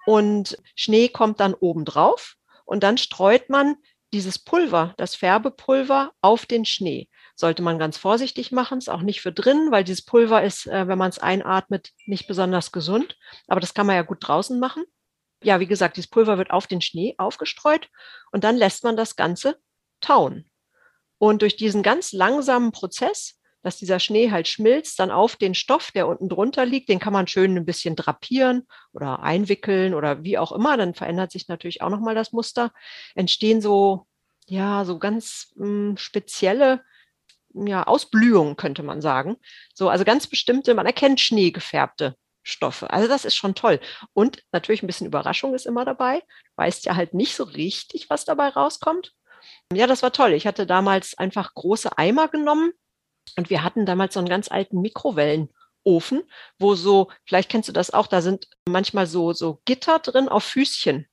[0.05, 2.35] und Schnee kommt dann oben drauf
[2.65, 3.75] und dann streut man
[4.11, 9.21] dieses Pulver, das Färbepulver auf den Schnee sollte man ganz vorsichtig machen, ist auch nicht
[9.21, 13.17] für drin, weil dieses Pulver ist, äh, wenn man es einatmet, nicht besonders gesund.
[13.47, 14.83] Aber das kann man ja gut draußen machen.
[15.43, 17.89] Ja, wie gesagt, dieses Pulver wird auf den Schnee aufgestreut
[18.31, 19.57] und dann lässt man das Ganze
[19.99, 20.49] tauen.
[21.17, 25.91] Und durch diesen ganz langsamen Prozess, dass dieser Schnee halt schmilzt, dann auf den Stoff,
[25.91, 30.37] der unten drunter liegt, den kann man schön ein bisschen drapieren oder einwickeln oder wie
[30.37, 32.71] auch immer, dann verändert sich natürlich auch nochmal das Muster,
[33.15, 34.05] entstehen so,
[34.47, 36.83] ja, so ganz mh, hm, spezielle
[37.53, 39.37] ja, Ausblühung, könnte man sagen.
[39.73, 42.89] So, also ganz bestimmte, man erkennt schneegefärbte Stoffe.
[42.89, 43.79] Also das ist schon toll.
[44.13, 46.19] Und natürlich ein bisschen Überraschung ist immer dabei.
[46.19, 49.13] Du weißt ja halt nicht so richtig, was dabei rauskommt.
[49.73, 50.33] Ja, das war toll.
[50.33, 52.73] Ich hatte damals einfach große Eimer genommen
[53.37, 56.23] und wir hatten damals so einen ganz alten Mikrowellenofen,
[56.59, 60.43] wo so, vielleicht kennst du das auch, da sind manchmal so, so Gitter drin auf
[60.43, 61.07] Füßchen.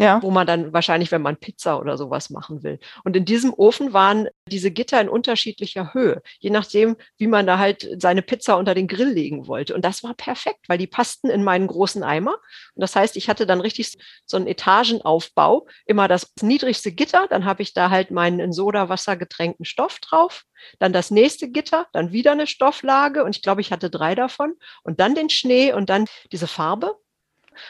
[0.00, 0.22] Ja.
[0.22, 2.78] wo man dann wahrscheinlich, wenn man Pizza oder sowas machen will.
[3.04, 7.58] Und in diesem Ofen waren diese Gitter in unterschiedlicher Höhe, je nachdem, wie man da
[7.58, 9.74] halt seine Pizza unter den Grill legen wollte.
[9.74, 12.32] Und das war perfekt, weil die passten in meinen großen Eimer.
[12.74, 17.44] Und das heißt, ich hatte dann richtig so einen Etagenaufbau, immer das niedrigste Gitter, dann
[17.44, 20.44] habe ich da halt meinen in Sodawasser getränkten Stoff drauf,
[20.78, 24.54] dann das nächste Gitter, dann wieder eine Stofflage und ich glaube, ich hatte drei davon
[24.82, 26.96] und dann den Schnee und dann diese Farbe.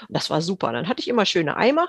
[0.07, 0.73] Und das war super.
[0.73, 1.89] Dann hatte ich immer schöne Eimer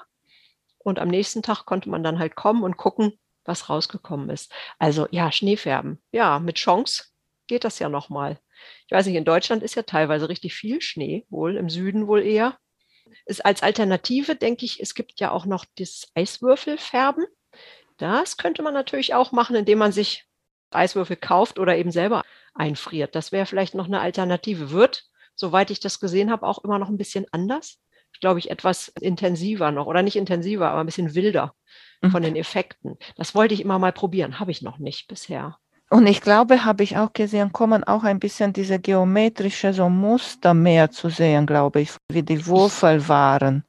[0.84, 4.52] und am nächsten Tag konnte man dann halt kommen und gucken, was rausgekommen ist.
[4.80, 6.02] Also ja, Schneefärben.
[6.12, 7.06] Ja, mit Chance
[7.48, 8.40] geht das ja nochmal.
[8.86, 12.22] Ich weiß nicht, in Deutschland ist ja teilweise richtig viel Schnee, wohl im Süden wohl
[12.22, 12.58] eher.
[13.26, 17.26] Ist als Alternative, denke ich, es gibt ja auch noch das Eiswürfelfärben.
[17.98, 20.26] Das könnte man natürlich auch machen, indem man sich
[20.72, 23.16] Eiswürfel kauft oder eben selber einfriert.
[23.16, 24.72] Das wäre vielleicht noch eine Alternative.
[24.72, 25.04] Wird,
[25.36, 27.80] soweit ich das gesehen habe, auch immer noch ein bisschen anders
[28.20, 31.54] glaube ich, etwas intensiver noch oder nicht intensiver, aber ein bisschen wilder
[32.02, 32.12] mhm.
[32.12, 32.98] von den Effekten.
[33.16, 35.58] Das wollte ich immer mal probieren, habe ich noch nicht bisher.
[35.90, 40.54] Und ich glaube, habe ich auch gesehen, kommen auch ein bisschen diese geometrische so Muster
[40.54, 43.66] mehr zu sehen, glaube ich, wie die Würfel waren.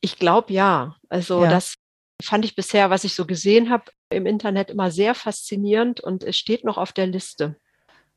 [0.00, 0.96] Ich glaube ja.
[1.10, 1.50] Also ja.
[1.50, 1.74] das
[2.22, 6.38] fand ich bisher, was ich so gesehen habe im Internet, immer sehr faszinierend und es
[6.38, 7.56] steht noch auf der Liste.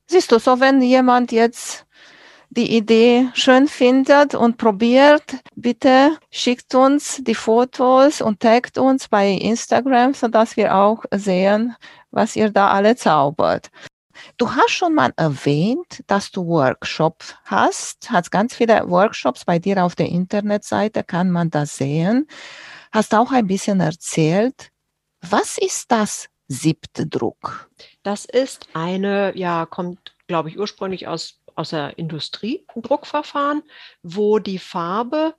[0.07, 1.85] Siehst du, so wenn jemand jetzt
[2.49, 9.29] die Idee schön findet und probiert, bitte schickt uns die Fotos und taggt uns bei
[9.31, 11.75] Instagram, sodass wir auch sehen,
[12.11, 13.69] was ihr da alle zaubert.
[14.37, 19.83] Du hast schon mal erwähnt, dass du Workshops hast, hast ganz viele Workshops bei dir
[19.83, 22.27] auf der Internetseite, kann man das sehen.
[22.91, 24.71] Hast auch ein bisschen erzählt,
[25.21, 27.69] was ist das siebte Druck?
[28.03, 33.63] Das ist eine, ja, kommt, glaube ich, ursprünglich aus aus der Industrie, ein Druckverfahren,
[34.01, 35.35] wo die Farbe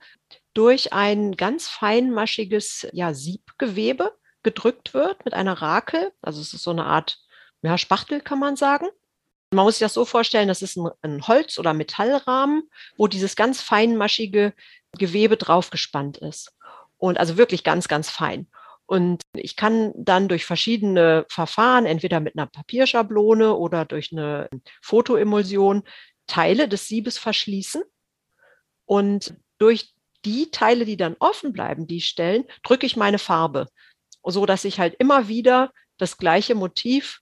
[0.53, 6.11] durch ein ganz feinmaschiges ja, Siebgewebe gedrückt wird mit einer Rakel.
[6.21, 7.19] Also es ist so eine Art
[7.63, 8.87] ja, Spachtel, kann man sagen.
[9.53, 13.35] Man muss sich das so vorstellen, das ist ein, ein Holz- oder Metallrahmen, wo dieses
[13.35, 14.53] ganz feinmaschige
[14.97, 16.55] Gewebe draufgespannt ist.
[16.97, 18.47] Und also wirklich ganz, ganz fein.
[18.91, 24.49] Und ich kann dann durch verschiedene Verfahren, entweder mit einer Papierschablone oder durch eine
[24.81, 25.83] Fotoemulsion,
[26.31, 27.83] Teile des Siebes verschließen
[28.85, 33.67] und durch die Teile, die dann offen bleiben, die Stellen, drücke ich meine Farbe,
[34.23, 37.19] so dass ich halt immer wieder das gleiche Motiv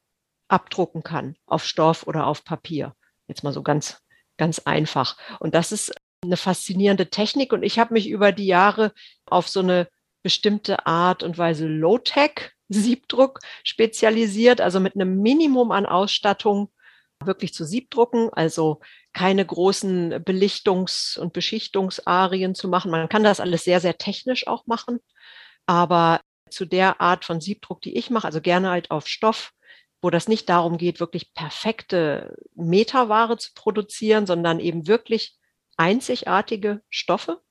[0.47, 2.95] abdrucken kann auf Stoff oder auf Papier.
[3.27, 3.99] Jetzt mal so ganz,
[4.37, 5.17] ganz einfach.
[5.39, 5.91] Und das ist
[6.23, 7.51] eine faszinierende Technik.
[7.51, 8.93] Und ich habe mich über die Jahre
[9.25, 9.87] auf so eine
[10.21, 16.71] bestimmte Art und Weise Low-Tech Siebdruck spezialisiert, also mit einem Minimum an Ausstattung
[17.23, 18.79] wirklich zu Siebdrucken, also
[19.13, 22.91] keine großen Belichtungs- und Beschichtungsarien zu machen.
[22.91, 24.99] Man kann das alles sehr, sehr technisch auch machen,
[25.65, 29.51] aber zu der Art von Siebdruck, die ich mache, also gerne halt auf Stoff,
[30.01, 35.37] wo das nicht darum geht, wirklich perfekte Meterware zu produzieren, sondern eben wirklich
[35.77, 37.41] einzigartige Stoffe,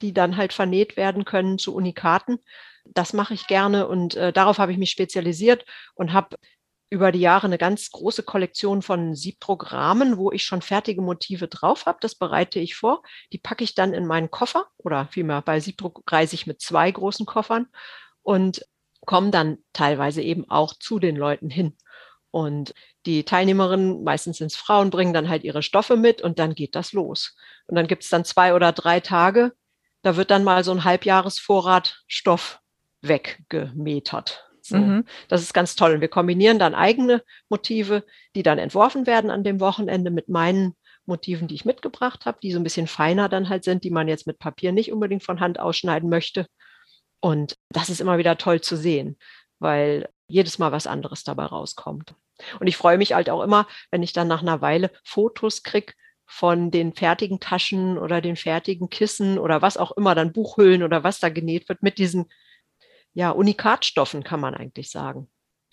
[0.00, 2.38] die dann halt vernäht werden können zu Unikaten.
[2.84, 6.36] Das mache ich gerne und äh, darauf habe ich mich spezialisiert und habe
[6.90, 11.86] über die Jahre eine ganz große Kollektion von Siebprogrammen, wo ich schon fertige Motive drauf
[11.86, 11.98] habe.
[12.00, 13.02] Das bereite ich vor.
[13.32, 16.90] Die packe ich dann in meinen Koffer oder vielmehr bei Siebdruck reise ich mit zwei
[16.90, 17.66] großen Koffern
[18.22, 18.64] und
[19.04, 21.76] komme dann teilweise eben auch zu den Leuten hin.
[22.30, 22.74] Und
[23.06, 26.74] die Teilnehmerinnen, meistens sind es Frauen, bringen dann halt ihre Stoffe mit und dann geht
[26.74, 27.36] das los.
[27.66, 29.52] Und dann gibt es dann zwei oder drei Tage,
[30.02, 32.60] da wird dann mal so ein Halbjahresvorrat Stoff
[33.02, 34.47] weggemetert.
[34.68, 35.04] So, mhm.
[35.28, 35.94] Das ist ganz toll.
[35.94, 38.04] Und wir kombinieren dann eigene Motive,
[38.34, 40.74] die dann entworfen werden an dem Wochenende mit meinen
[41.06, 44.08] Motiven, die ich mitgebracht habe, die so ein bisschen feiner dann halt sind, die man
[44.08, 46.46] jetzt mit Papier nicht unbedingt von Hand ausschneiden möchte.
[47.20, 49.16] Und das ist immer wieder toll zu sehen,
[49.58, 52.14] weil jedes Mal was anderes dabei rauskommt.
[52.60, 55.94] Und ich freue mich halt auch immer, wenn ich dann nach einer Weile Fotos kriege
[56.26, 61.02] von den fertigen Taschen oder den fertigen Kissen oder was auch immer, dann Buchhüllen oder
[61.02, 62.26] was da genäht wird mit diesen
[63.18, 65.28] ja, Unikatstoffen, kann man eigentlich sagen.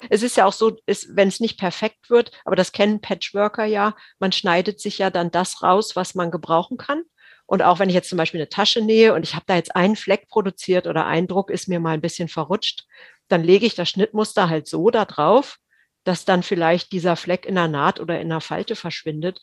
[0.09, 0.77] Es ist ja auch so,
[1.09, 5.29] wenn es nicht perfekt wird, aber das kennen Patchworker ja, man schneidet sich ja dann
[5.29, 7.03] das raus, was man gebrauchen kann.
[7.45, 9.75] Und auch wenn ich jetzt zum Beispiel eine Tasche nähe und ich habe da jetzt
[9.75, 12.87] einen Fleck produziert oder ein Druck ist mir mal ein bisschen verrutscht,
[13.27, 15.57] dann lege ich das Schnittmuster halt so da drauf,
[16.03, 19.39] dass dann vielleicht dieser Fleck in der Naht oder in der Falte verschwindet.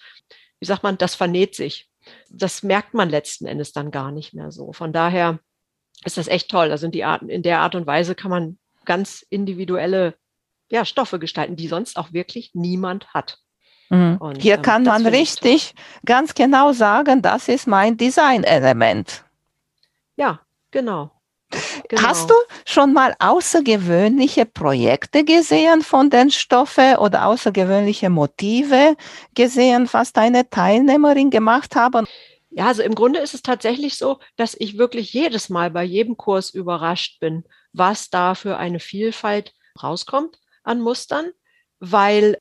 [0.58, 1.88] Wie sagt man, das vernäht sich.
[2.28, 4.72] Das merkt man letzten Endes dann gar nicht mehr so.
[4.72, 5.38] Von daher
[6.04, 6.70] ist das echt toll.
[6.70, 10.14] Also in, die Art, in der Art und Weise kann man ganz individuelle
[10.70, 13.38] ja, Stoffe gestalten, die sonst auch wirklich niemand hat.
[13.90, 14.16] Mhm.
[14.18, 19.24] Und, Hier ähm, kann man richtig ganz genau sagen, das ist mein Design-Element.
[20.16, 21.10] Ja, genau.
[21.88, 22.02] Genau.
[22.02, 22.34] Hast du
[22.64, 28.96] schon mal außergewöhnliche Projekte gesehen von den Stoffen oder außergewöhnliche Motive
[29.34, 32.06] gesehen, was deine Teilnehmerin gemacht haben?
[32.54, 36.18] Ja, also im Grunde ist es tatsächlich so, dass ich wirklich jedes Mal bei jedem
[36.18, 41.30] Kurs überrascht bin, was da für eine Vielfalt rauskommt an Mustern,
[41.78, 42.38] weil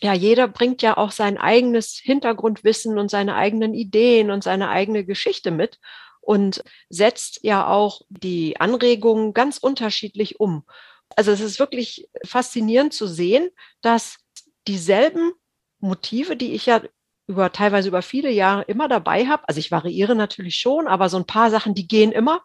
[0.00, 5.04] ja, jeder bringt ja auch sein eigenes Hintergrundwissen und seine eigenen Ideen und seine eigene
[5.04, 5.78] Geschichte mit
[6.20, 10.64] und setzt ja auch die Anregungen ganz unterschiedlich um.
[11.16, 13.50] Also es ist wirklich faszinierend zu sehen,
[13.82, 14.18] dass
[14.68, 15.32] dieselben
[15.80, 16.82] Motive, die ich ja
[17.30, 21.16] über teilweise über viele Jahre immer dabei habe, also ich variiere natürlich schon, aber so
[21.16, 22.42] ein paar Sachen, die gehen immer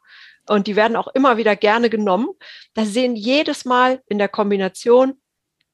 [0.47, 2.29] und die werden auch immer wieder gerne genommen.
[2.75, 5.15] Da sehen jedes Mal in der Kombination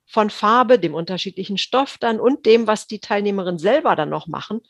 [0.08, 4.62] von Farbe, dem unterschiedlichen Stoff dann und dem, was die Teilnehmerin selber dann noch machen,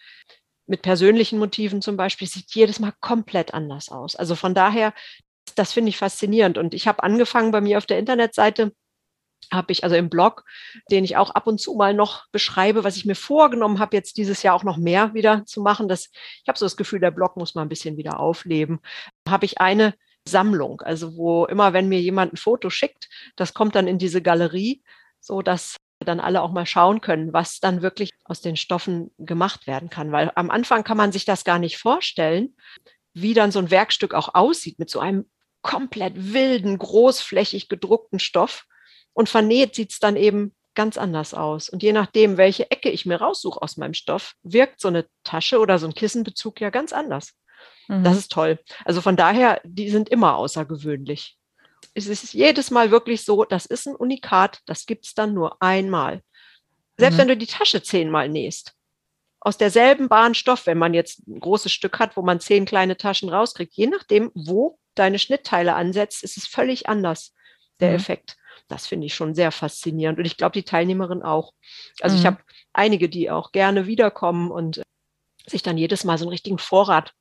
[0.65, 4.15] mit persönlichen Motiven zum Beispiel, sieht jedes Mal komplett anders aus.
[4.15, 4.93] Also von daher,
[5.55, 6.57] das finde ich faszinierend.
[6.57, 8.73] Und ich habe angefangen bei mir auf der Internetseite,
[9.51, 10.45] habe ich also im Blog,
[10.91, 14.17] den ich auch ab und zu mal noch beschreibe, was ich mir vorgenommen habe, jetzt
[14.17, 15.87] dieses Jahr auch noch mehr wieder zu machen.
[15.87, 16.09] Das,
[16.41, 18.79] ich habe so das Gefühl, der Blog muss mal ein bisschen wieder aufleben.
[19.27, 19.93] Habe ich eine
[20.27, 24.21] Sammlung, also wo immer, wenn mir jemand ein Foto schickt, das kommt dann in diese
[24.21, 24.83] Galerie,
[25.19, 29.67] so dass dann alle auch mal schauen können, was dann wirklich aus den Stoffen gemacht
[29.67, 30.11] werden kann.
[30.11, 32.55] Weil am Anfang kann man sich das gar nicht vorstellen,
[33.13, 35.29] wie dann so ein Werkstück auch aussieht mit so einem
[35.61, 38.65] komplett wilden, großflächig gedruckten Stoff.
[39.13, 41.69] Und vernäht sieht es dann eben ganz anders aus.
[41.69, 45.59] Und je nachdem, welche Ecke ich mir raussuche aus meinem Stoff, wirkt so eine Tasche
[45.59, 47.33] oder so ein Kissenbezug ja ganz anders.
[47.87, 48.03] Mhm.
[48.03, 48.59] Das ist toll.
[48.85, 51.37] Also von daher, die sind immer außergewöhnlich
[51.93, 55.61] es ist jedes Mal wirklich so, das ist ein Unikat, das gibt es dann nur
[55.61, 56.21] einmal.
[56.97, 57.21] Selbst mhm.
[57.21, 58.73] wenn du die Tasche zehnmal nähst,
[59.39, 63.29] aus derselben Bahnstoff, wenn man jetzt ein großes Stück hat, wo man zehn kleine Taschen
[63.29, 67.33] rauskriegt, je nachdem, wo deine Schnittteile ansetzt, ist es völlig anders,
[67.79, 67.95] der mhm.
[67.95, 68.37] Effekt.
[68.67, 70.19] Das finde ich schon sehr faszinierend.
[70.19, 71.53] Und ich glaube, die Teilnehmerin auch.
[72.01, 72.21] Also mhm.
[72.21, 72.37] ich habe
[72.73, 74.83] einige, die auch gerne wiederkommen und äh,
[75.47, 77.13] sich dann jedes Mal so einen richtigen Vorrat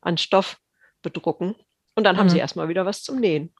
[0.00, 0.58] an Stoff
[1.02, 1.54] bedrucken.
[1.94, 2.40] Und dann haben sie mhm.
[2.40, 3.52] erstmal wieder was zum Nähen.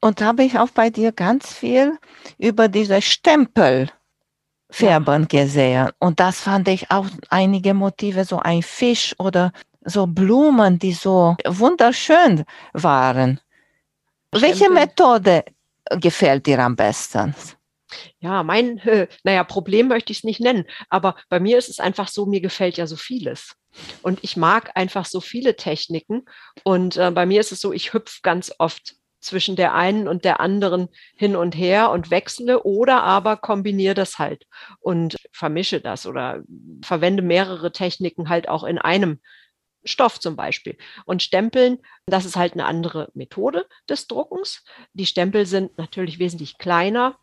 [0.00, 1.98] Und da habe ich auch bei dir ganz viel
[2.38, 5.28] über diese Stempelfärbern ja.
[5.28, 5.90] gesehen.
[5.98, 9.52] Und das fand ich auch einige Motive, so ein Fisch oder
[9.84, 13.40] so Blumen, die so wunderschön waren.
[14.34, 14.42] Stempel.
[14.42, 15.44] Welche Methode
[15.90, 17.34] gefällt dir am besten?
[18.18, 21.80] Ja, mein, äh, naja, Problem möchte ich es nicht nennen, aber bei mir ist es
[21.80, 23.54] einfach so, mir gefällt ja so vieles.
[24.02, 26.24] Und ich mag einfach so viele Techniken.
[26.62, 30.24] Und äh, bei mir ist es so, ich hüpfe ganz oft zwischen der einen und
[30.24, 34.44] der anderen hin und her und wechsle oder aber kombiniere das halt
[34.80, 36.42] und vermische das oder
[36.82, 39.20] verwende mehrere Techniken halt auch in einem
[39.84, 40.76] Stoff zum Beispiel.
[41.04, 44.64] Und Stempeln, das ist halt eine andere Methode des Druckens.
[44.92, 47.16] Die Stempel sind natürlich wesentlich kleiner,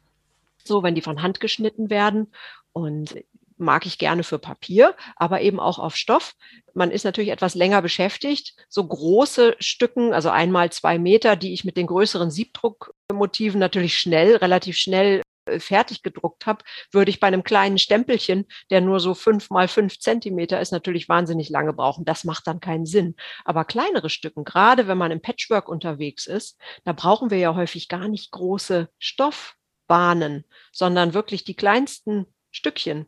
[0.63, 2.34] so wenn die von Hand geschnitten werden.
[2.74, 3.15] Und
[3.62, 6.34] mag ich gerne für Papier, aber eben auch auf Stoff.
[6.74, 8.56] Man ist natürlich etwas länger beschäftigt.
[8.67, 14.36] So große Stücken, also einmal zwei Meter, die ich mit den größeren Siebdruckmotiven natürlich schnell,
[14.38, 15.21] relativ schnell
[15.58, 19.99] fertig gedruckt habe, würde ich bei einem kleinen Stempelchen, der nur so fünf mal fünf
[19.99, 22.06] Zentimeter ist, natürlich wahnsinnig lange brauchen.
[22.06, 23.15] Das macht dann keinen Sinn.
[23.45, 27.88] Aber kleinere Stücken, gerade wenn man im Patchwork unterwegs ist, da brauchen wir ja häufig
[27.88, 33.08] gar nicht große Stoffbahnen, sondern wirklich die kleinsten Stückchen.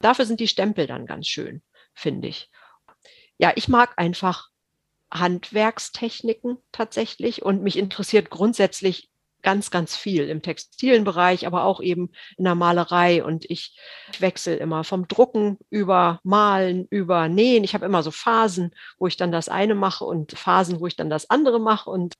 [0.00, 1.62] Dafür sind die Stempel dann ganz schön,
[1.94, 2.50] finde ich.
[3.38, 4.50] Ja, ich mag einfach
[5.12, 9.11] Handwerkstechniken tatsächlich und mich interessiert grundsätzlich
[9.42, 13.24] ganz, ganz viel im textilen Bereich, aber auch eben in der Malerei.
[13.24, 13.78] Und ich
[14.18, 17.64] wechsle immer vom Drucken über Malen, über Nähen.
[17.64, 20.96] Ich habe immer so Phasen, wo ich dann das eine mache und Phasen, wo ich
[20.96, 21.90] dann das andere mache.
[21.90, 22.14] Und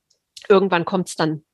[0.49, 1.45] irgendwann kommt es dann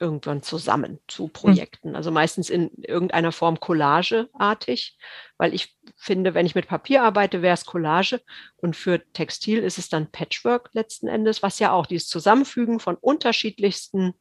[0.00, 1.32] irgendwann zusammen zu hm.
[1.32, 1.96] Projekten.
[1.96, 4.96] Also meistens in irgendeiner Form collageartig,
[5.36, 8.20] weil ich finde, wenn ich mit Papier arbeite, wäre es Collage
[8.56, 12.96] und für Textil ist es dann Patchwork letzten Endes, was ja auch dieses Zusammenfügen von
[12.96, 14.14] unterschiedlichsten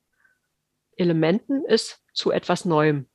[0.97, 3.07] Elementen ist zu etwas Neuem.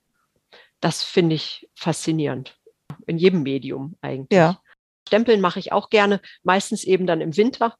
[0.80, 2.58] Das finde ich faszinierend.
[3.06, 4.36] In jedem Medium eigentlich.
[4.36, 4.60] Ja.
[5.06, 7.76] Stempeln mache ich auch gerne, meistens eben dann im Winter,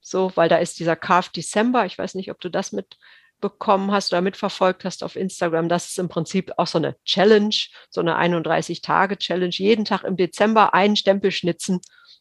[0.00, 1.86] so, weil da ist dieser Carved December.
[1.86, 2.96] Ich weiß nicht, ob du das mit
[3.40, 7.54] bekommen hast oder mitverfolgt hast auf Instagram, das ist im Prinzip auch so eine Challenge,
[7.90, 9.54] so eine 31-Tage-Challenge.
[9.54, 11.80] Jeden Tag im Dezember einen Stempel schnitzen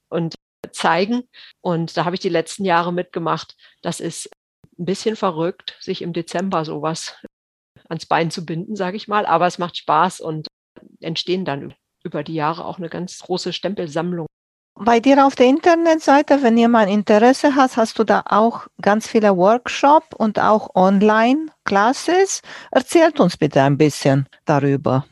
[0.09, 0.35] und
[0.71, 1.23] zeigen.
[1.61, 3.55] Und da habe ich die letzten Jahre mitgemacht.
[3.81, 4.29] Das ist
[4.78, 7.15] ein bisschen verrückt, sich im Dezember sowas
[7.88, 9.26] ans Bein zu binden, sage ich mal.
[9.26, 10.47] Aber es macht Spaß und
[10.99, 11.73] entstehen dann
[12.03, 14.28] über die Jahre auch eine ganz große Stempelsammlung.
[14.78, 19.38] Bei dir auf der Internetseite, wenn jemand Interesse hat, hast du da auch ganz viele
[19.38, 22.41] Workshops und auch Online-Classes.
[22.71, 25.05] Erzählt uns bitte ein bisschen darüber.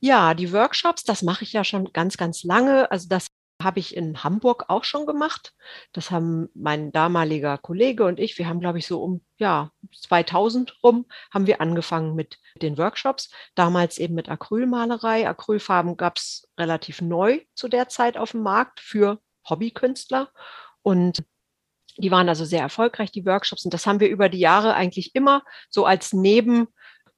[0.00, 2.90] Ja, die Workshops, das mache ich ja schon ganz, ganz lange.
[2.90, 3.28] Also das
[3.62, 5.54] habe ich in Hamburg auch schon gemacht.
[5.92, 10.82] Das haben mein damaliger Kollege und ich, wir haben, glaube ich, so um ja, 2000
[10.82, 13.30] rum, haben wir angefangen mit den Workshops.
[13.54, 15.28] Damals eben mit Acrylmalerei.
[15.28, 20.30] Acrylfarben gab es relativ neu zu der Zeit auf dem Markt für Hobbykünstler.
[20.82, 21.24] Und
[21.96, 23.64] die waren also sehr erfolgreich, die Workshops.
[23.64, 26.68] Und das haben wir über die Jahre eigentlich immer so als Neben-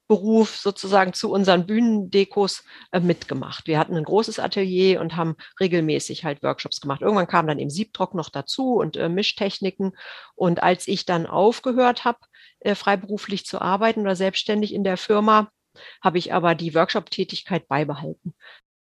[0.07, 3.67] Beruf sozusagen zu unseren Bühnendekos äh, mitgemacht.
[3.67, 7.01] Wir hatten ein großes Atelier und haben regelmäßig halt Workshops gemacht.
[7.01, 9.97] Irgendwann kam dann eben Siebdruck noch dazu und äh, Mischtechniken.
[10.35, 12.19] Und als ich dann aufgehört habe,
[12.59, 15.51] äh, freiberuflich zu arbeiten oder selbstständig in der Firma,
[16.01, 18.33] habe ich aber die Workshop-Tätigkeit beibehalten.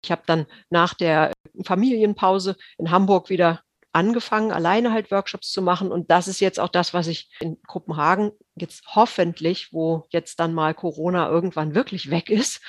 [0.04, 1.34] Ich habe dann nach der
[1.66, 5.92] Familienpause in Hamburg wieder angefangen, alleine halt Workshops zu machen.
[5.92, 10.54] Und das ist jetzt auch das, was ich in Kopenhagen jetzt hoffentlich, wo jetzt dann
[10.54, 12.62] mal Corona irgendwann wirklich weg ist,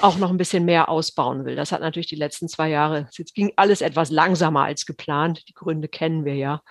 [0.00, 1.56] auch noch ein bisschen mehr ausbauen will.
[1.56, 5.44] Das hat natürlich die letzten zwei Jahre, jetzt ging alles etwas langsamer als geplant.
[5.48, 6.62] Die Gründe kennen wir ja.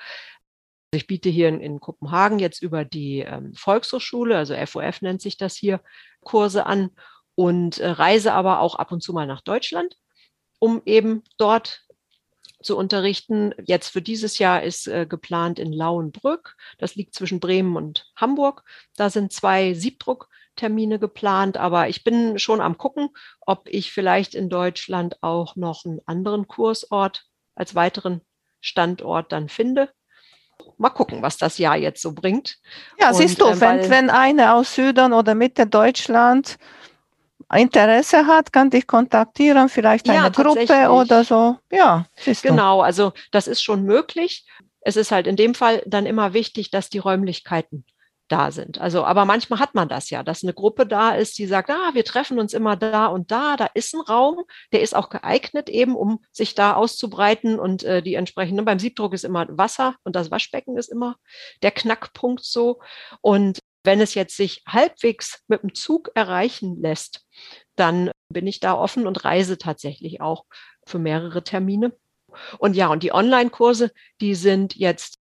[0.93, 5.37] Ich biete hier in, in Kopenhagen jetzt über die ähm, Volkshochschule, also FOF nennt sich
[5.37, 5.81] das hier,
[6.21, 6.89] Kurse an
[7.35, 9.95] und äh, reise aber auch ab und zu mal nach Deutschland,
[10.59, 11.85] um eben dort
[12.62, 13.53] zu unterrichten.
[13.64, 16.55] Jetzt für dieses Jahr ist äh, geplant in Lauenbrück.
[16.78, 18.64] Das liegt zwischen Bremen und Hamburg.
[18.95, 23.09] Da sind zwei Siebdrucktermine geplant, aber ich bin schon am gucken,
[23.41, 28.22] ob ich vielleicht in Deutschland auch noch einen anderen Kursort als weiteren
[28.62, 29.89] Standort dann finde.
[30.78, 32.57] Mal gucken, was das Jahr jetzt so bringt.
[32.99, 36.57] Ja, und, siehst du, äh, wenn, wenn eine aus Süden oder Mitte Deutschland
[37.54, 41.58] Interesse hat, kann dich kontaktieren, vielleicht eine ja, Gruppe oder so.
[41.72, 42.06] Ja,
[42.41, 42.78] genau.
[42.78, 42.84] Du.
[42.84, 44.45] Also das ist schon möglich.
[44.82, 47.86] Es ist halt in dem Fall dann immer wichtig, dass die Räumlichkeiten
[48.32, 48.80] da sind.
[48.80, 51.93] Also, aber manchmal hat man das ja, dass eine Gruppe da ist, die sagt, ah,
[51.93, 55.70] wir treffen uns immer da und da, da ist ein Raum, der ist auch geeignet
[55.70, 60.16] eben, um sich da auszubreiten und äh, die entsprechenden, beim Siebdruck ist immer Wasser und
[60.16, 61.18] das Waschbecken ist immer
[61.62, 62.80] der Knackpunkt so.
[63.20, 67.25] Und wenn es jetzt sich halbwegs mit dem Zug erreichen lässt,
[67.75, 70.45] dann bin ich da offen und reise tatsächlich auch
[70.86, 71.93] für mehrere Termine.
[72.59, 75.21] Und ja, und die Online-Kurse, die sind jetzt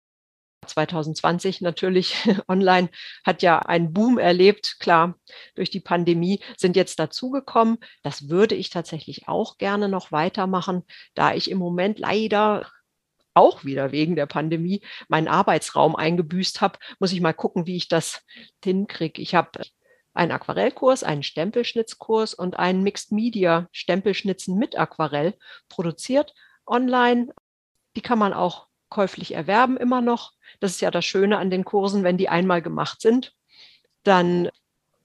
[0.68, 2.16] 2020 natürlich
[2.48, 2.90] online
[3.26, 5.16] hat ja einen Boom erlebt, klar,
[5.56, 7.78] durch die Pandemie sind jetzt dazugekommen.
[8.04, 10.84] Das würde ich tatsächlich auch gerne noch weitermachen,
[11.16, 12.70] da ich im Moment leider
[13.34, 17.88] auch wieder wegen der Pandemie meinen Arbeitsraum eingebüßt habe, muss ich mal gucken, wie ich
[17.88, 18.22] das
[18.64, 19.22] hinkriege.
[19.22, 19.62] Ich habe
[20.14, 25.36] einen Aquarellkurs, einen Stempelschnitzkurs und einen Mixed Media Stempelschnitzen mit Aquarell
[25.70, 26.34] produziert
[26.66, 27.30] online.
[27.96, 30.34] Die kann man auch käuflich erwerben immer noch.
[30.60, 33.34] Das ist ja das Schöne an den Kursen, wenn die einmal gemacht sind,
[34.04, 34.50] dann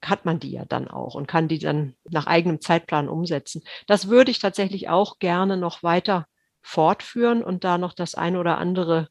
[0.02, 3.62] hat man die ja dann auch und kann die dann nach eigenem Zeitplan umsetzen.
[3.86, 6.26] Das würde ich tatsächlich auch gerne noch weiter
[6.64, 9.08] fortführen und da noch das eine oder andere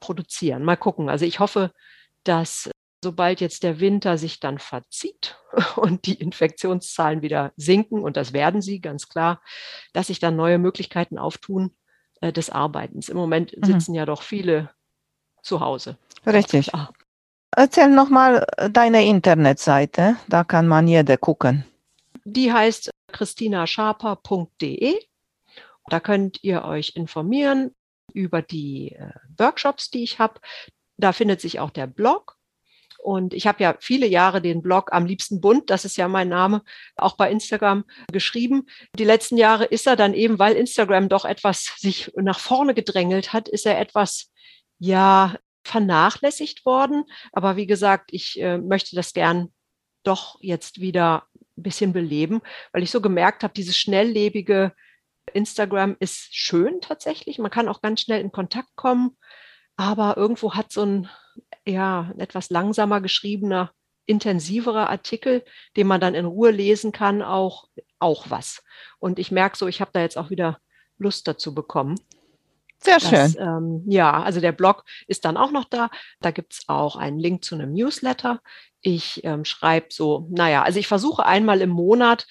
[0.00, 0.64] produzieren.
[0.64, 1.08] Mal gucken.
[1.08, 1.72] Also ich hoffe,
[2.24, 2.70] dass
[3.02, 5.36] sobald jetzt der Winter sich dann verzieht
[5.76, 9.42] und die Infektionszahlen wieder sinken, und das werden sie ganz klar,
[9.92, 11.74] dass sich dann neue Möglichkeiten auftun
[12.20, 13.08] äh, des Arbeitens.
[13.08, 13.64] Im Moment mhm.
[13.64, 14.70] sitzen ja doch viele
[15.42, 15.96] zu Hause.
[16.26, 16.70] Richtig.
[17.50, 21.64] Erzähl nochmal äh, deine Internetseite, da kann man jede gucken.
[22.24, 24.98] Die heißt christinaschaper.de
[25.88, 27.74] da könnt ihr euch informieren
[28.12, 30.40] über die äh, Workshops, die ich habe.
[30.96, 32.36] Da findet sich auch der Blog.
[33.02, 36.30] Und ich habe ja viele Jahre den Blog am liebsten bunt, das ist ja mein
[36.30, 36.62] Name,
[36.96, 38.66] auch bei Instagram geschrieben.
[38.98, 43.34] Die letzten Jahre ist er dann eben, weil Instagram doch etwas sich nach vorne gedrängelt
[43.34, 44.32] hat, ist er etwas,
[44.78, 47.04] ja, vernachlässigt worden.
[47.32, 49.52] Aber wie gesagt, ich äh, möchte das gern
[50.02, 51.26] doch jetzt wieder
[51.56, 52.40] ein bisschen beleben,
[52.72, 54.72] weil ich so gemerkt habe, dieses schnelllebige
[55.32, 57.38] Instagram ist schön tatsächlich.
[57.38, 59.16] Man kann auch ganz schnell in Kontakt kommen,
[59.76, 61.10] aber irgendwo hat so ein
[61.66, 63.72] ja, etwas langsamer geschriebener,
[64.06, 65.44] intensiverer Artikel,
[65.76, 67.68] den man dann in Ruhe lesen kann, auch,
[67.98, 68.62] auch was.
[68.98, 70.58] Und ich merke so, ich habe da jetzt auch wieder
[70.98, 71.98] Lust dazu bekommen.
[72.78, 73.12] Sehr schön.
[73.12, 75.90] Das, ähm, ja, also der Blog ist dann auch noch da.
[76.20, 78.42] Da gibt es auch einen Link zu einem Newsletter.
[78.82, 82.26] Ich ähm, schreibe so, naja, also ich versuche einmal im Monat,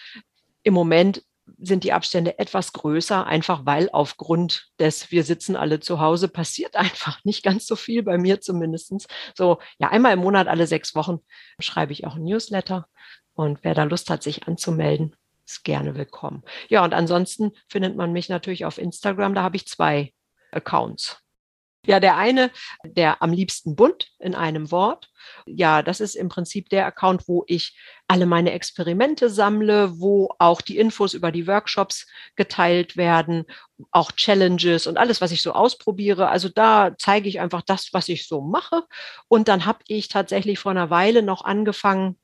[0.62, 1.24] im Moment
[1.58, 6.76] sind die Abstände etwas größer, einfach weil aufgrund des, wir sitzen alle zu Hause, passiert
[6.78, 9.08] einfach nicht ganz so viel, bei mir zumindest.
[9.36, 11.20] So, ja, einmal im Monat, alle sechs Wochen
[11.60, 12.88] schreibe ich auch ein Newsletter.
[13.34, 15.16] Und wer da Lust hat, sich anzumelden,
[15.46, 16.44] ist gerne willkommen.
[16.70, 19.34] Ja, und ansonsten findet man mich natürlich auf Instagram.
[19.34, 20.14] Da habe ich zwei
[20.52, 21.23] Accounts.
[21.86, 22.50] Ja, der eine,
[22.86, 25.10] der am liebsten bunt in einem Wort.
[25.46, 27.78] Ja, das ist im Prinzip der Account, wo ich
[28.08, 32.08] alle meine Experimente sammle, wo auch die Infos über die Workshops
[32.38, 33.46] geteilt werden,
[33.92, 36.30] auch Challenges und alles, was ich so ausprobiere.
[36.30, 38.84] Also da zeige ich einfach das, was ich so mache.
[39.28, 42.18] Und dann habe ich tatsächlich vor einer Weile noch angefangen,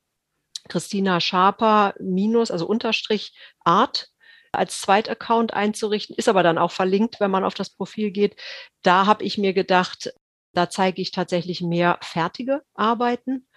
[0.70, 3.34] Christina Schaper minus, also Unterstrich
[3.66, 4.10] Art
[4.52, 8.36] als Zweitaccount einzurichten, ist aber dann auch verlinkt, wenn man auf das Profil geht.
[8.84, 10.14] Da habe ich mir gedacht,
[10.54, 13.47] da zeige ich tatsächlich mehr fertige Arbeiten,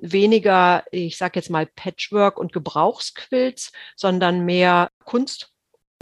[0.00, 5.51] weniger, ich sage jetzt mal Patchwork und Gebrauchsquilts, sondern mehr Kunst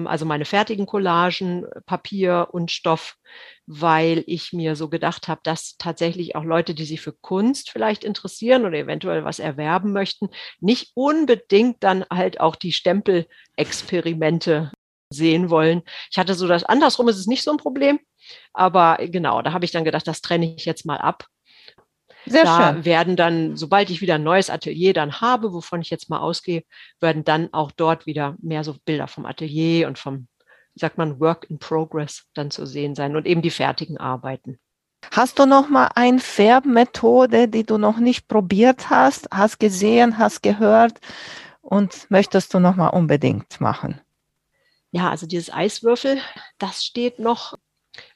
[0.07, 3.16] also meine fertigen Collagen, Papier und Stoff,
[3.66, 8.05] weil ich mir so gedacht habe, dass tatsächlich auch Leute, die sich für Kunst vielleicht
[8.05, 10.28] interessieren oder eventuell was erwerben möchten,
[10.61, 14.72] nicht unbedingt dann halt auch die Stempelexperimente
[15.11, 15.82] sehen wollen.
[16.11, 17.98] Ich hatte so das andersrum ist es nicht so ein Problem,
[18.53, 21.26] aber genau, da habe ich dann gedacht, das trenne ich jetzt mal ab
[22.26, 22.84] sehr da schön.
[22.84, 26.64] werden dann, sobald ich wieder ein neues Atelier dann habe, wovon ich jetzt mal ausgehe,
[27.00, 30.28] werden dann auch dort wieder mehr so Bilder vom Atelier und vom,
[30.74, 34.58] wie sagt man, Work in Progress dann zu sehen sein und eben die fertigen Arbeiten.
[35.10, 40.42] Hast du noch mal eine Färbmethode, die du noch nicht probiert hast, hast gesehen, hast
[40.42, 41.00] gehört
[41.62, 44.00] und möchtest du noch mal unbedingt machen?
[44.92, 46.20] Ja, also dieses Eiswürfel,
[46.58, 47.56] das steht noch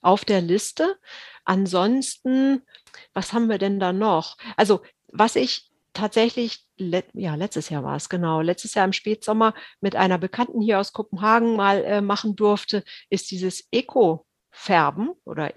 [0.03, 0.97] auf der Liste.
[1.45, 2.63] Ansonsten
[3.13, 4.37] was haben wir denn da noch?
[4.57, 9.97] Also, was ich tatsächlich, ja, letztes Jahr war es genau, letztes Jahr im Spätsommer mit
[9.97, 15.57] einer Bekannten hier aus Kopenhagen mal äh, machen durfte, ist dieses Eco-Färben oder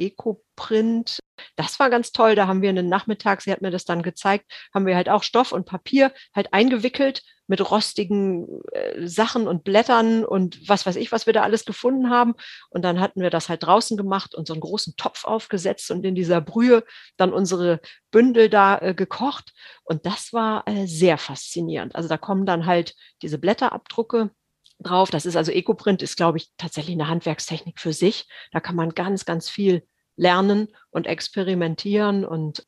[0.57, 1.19] Eco-Print.
[1.55, 2.35] Das war ganz toll.
[2.35, 5.23] Da haben wir einen Nachmittag, sie hat mir das dann gezeigt, haben wir halt auch
[5.23, 11.13] Stoff und Papier halt eingewickelt mit rostigen äh, Sachen und Blättern und was weiß ich,
[11.13, 12.33] was wir da alles gefunden haben.
[12.69, 16.05] Und dann hatten wir das halt draußen gemacht und so einen großen Topf aufgesetzt und
[16.05, 16.83] in dieser Brühe
[17.15, 17.79] dann unsere
[18.11, 19.53] Bündel da äh, gekocht.
[19.83, 21.95] Und das war äh, sehr faszinierend.
[21.95, 24.31] Also da kommen dann halt diese Blätterabdrucke
[24.79, 25.09] drauf.
[25.09, 28.27] Das ist also Ecoprint, ist, glaube ich, tatsächlich eine Handwerkstechnik für sich.
[28.51, 29.83] Da kann man ganz, ganz viel
[30.17, 32.67] lernen und experimentieren und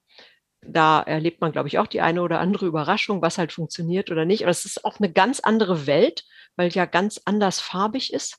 [0.62, 4.26] da erlebt man, glaube ich, auch die eine oder andere Überraschung, was halt funktioniert oder
[4.26, 4.43] nicht.
[4.43, 6.26] Aber es ist auch eine ganz andere Welt,
[6.58, 8.38] weil ja ganz anders farbig ist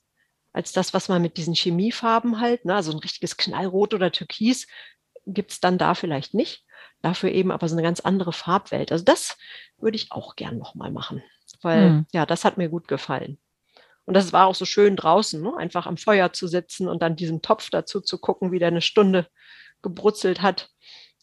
[0.53, 2.75] als das, was man mit diesen Chemiefarben halt, ne?
[2.75, 4.67] also ein richtiges Knallrot oder Türkis
[5.25, 6.65] gibt es dann da vielleicht nicht.
[7.01, 8.91] Dafür eben aber so eine ganz andere Farbwelt.
[8.91, 9.37] Also das
[9.77, 11.23] würde ich auch gern nochmal machen,
[11.61, 12.05] weil hm.
[12.11, 13.39] ja, das hat mir gut gefallen.
[14.11, 15.55] Und das war auch so schön draußen, ne?
[15.55, 18.81] einfach am Feuer zu sitzen und dann diesen Topf dazu zu gucken, wie der eine
[18.81, 19.25] Stunde
[19.81, 20.69] gebrutzelt hat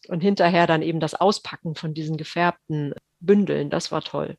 [0.07, 4.37] und hinterher dann eben das Auspacken von diesen gefärbten Bündeln, das war toll.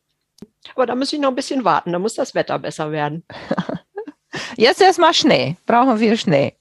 [0.75, 3.25] Aber da muss ich noch ein bisschen warten, da muss das Wetter besser werden.
[4.57, 6.57] Jetzt erstmal Schnee, brauchen wir Schnee.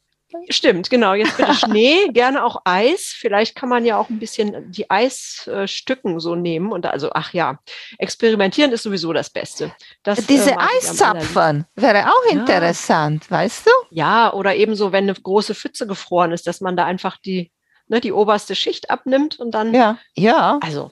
[0.50, 1.14] Stimmt, genau.
[1.14, 3.16] Jetzt bitte Schnee, gerne auch Eis.
[3.18, 6.72] Vielleicht kann man ja auch ein bisschen die Eisstücken so nehmen.
[6.72, 7.60] Und also, ach ja,
[7.98, 9.72] experimentieren ist sowieso das Beste.
[10.04, 12.40] Das, Diese äh, Eiszapfen wäre auch ja.
[12.40, 13.72] interessant, weißt du?
[13.90, 17.52] Ja, oder ebenso, wenn eine große Pfütze gefroren ist, dass man da einfach die
[17.90, 19.74] ne, die oberste Schicht abnimmt und dann.
[19.74, 20.60] Ja, ja.
[20.62, 20.92] Also,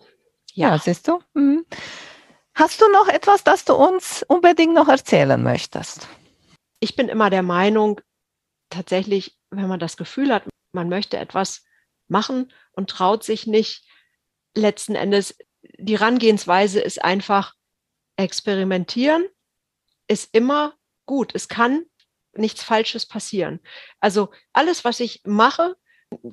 [0.54, 0.72] ja.
[0.72, 1.20] ja siehst du.
[1.34, 1.66] Mhm.
[2.54, 6.08] Hast du noch etwas, das du uns unbedingt noch erzählen möchtest?
[6.80, 8.02] Ich bin immer der Meinung,
[8.70, 11.64] tatsächlich, wenn man das Gefühl hat, man möchte etwas
[12.08, 13.86] machen und traut sich nicht,
[14.56, 15.38] letzten Endes,
[15.78, 17.54] die Herangehensweise ist einfach
[18.16, 19.26] experimentieren,
[20.08, 20.74] ist immer
[21.06, 21.36] gut.
[21.36, 21.86] Es kann
[22.34, 23.60] nichts Falsches passieren.
[24.00, 25.76] Also alles, was ich mache,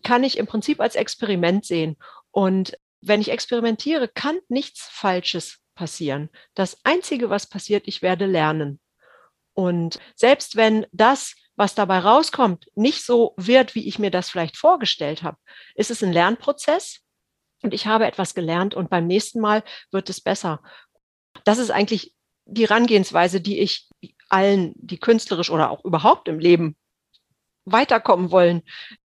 [0.02, 1.96] kann ich im Prinzip als Experiment sehen.
[2.30, 6.30] Und wenn ich experimentiere, kann nichts Falsches passieren.
[6.54, 8.80] Das Einzige, was passiert, ich werde lernen.
[9.54, 14.56] Und selbst wenn das, was dabei rauskommt, nicht so wird, wie ich mir das vielleicht
[14.56, 15.38] vorgestellt habe,
[15.74, 17.00] ist es ein Lernprozess
[17.62, 20.62] und ich habe etwas gelernt und beim nächsten Mal wird es besser.
[21.44, 22.14] Das ist eigentlich
[22.46, 23.88] die Herangehensweise, die ich
[24.28, 26.76] allen, die künstlerisch oder auch überhaupt im Leben
[27.64, 28.62] weiterkommen wollen,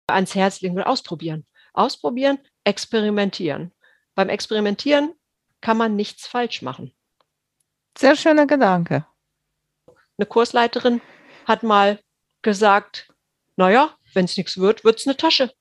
[0.06, 1.46] ans Herz legen will, ausprobieren.
[1.72, 3.72] Ausprobieren, experimentieren.
[4.14, 5.14] Beim Experimentieren
[5.60, 6.92] kann man nichts falsch machen.
[7.96, 9.06] Sehr schöner Gedanke.
[10.18, 11.00] Eine Kursleiterin
[11.46, 12.00] hat mal
[12.42, 13.08] gesagt,
[13.56, 15.52] naja, wenn es nichts wird, wird es eine Tasche.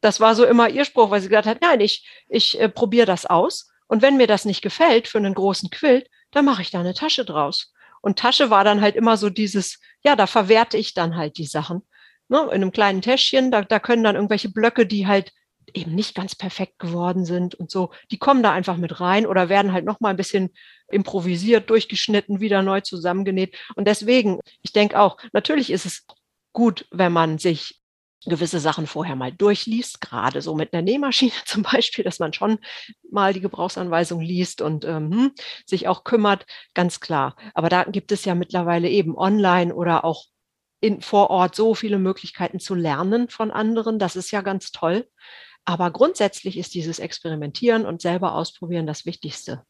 [0.00, 3.06] Das war so immer ihr Spruch, weil sie gesagt hat, nein, ich, ich äh, probiere
[3.06, 3.70] das aus.
[3.86, 6.94] Und wenn mir das nicht gefällt für einen großen Quilt, dann mache ich da eine
[6.94, 7.72] Tasche draus.
[8.00, 11.46] Und Tasche war dann halt immer so dieses, ja, da verwerte ich dann halt die
[11.46, 11.82] Sachen
[12.28, 15.32] ne, in einem kleinen Täschchen, da, da können dann irgendwelche Blöcke, die halt
[15.74, 19.48] eben nicht ganz perfekt geworden sind und so, die kommen da einfach mit rein oder
[19.48, 20.50] werden halt noch mal ein bisschen
[20.88, 23.56] improvisiert, durchgeschnitten, wieder neu zusammengenäht.
[23.74, 26.06] Und deswegen, ich denke auch, natürlich ist es
[26.52, 27.80] gut, wenn man sich
[28.24, 32.58] gewisse Sachen vorher mal durchliest, gerade so mit einer Nähmaschine zum Beispiel, dass man schon
[33.10, 35.32] mal die Gebrauchsanweisung liest und ähm, hm,
[35.66, 37.36] sich auch kümmert, ganz klar.
[37.54, 40.26] Aber da gibt es ja mittlerweile eben online oder auch
[40.80, 43.98] in, vor Ort so viele Möglichkeiten zu lernen von anderen.
[43.98, 45.08] Das ist ja ganz toll.
[45.68, 49.66] Aber grundsätzlich ist dieses Experimentieren und selber ausprobieren das Wichtigste.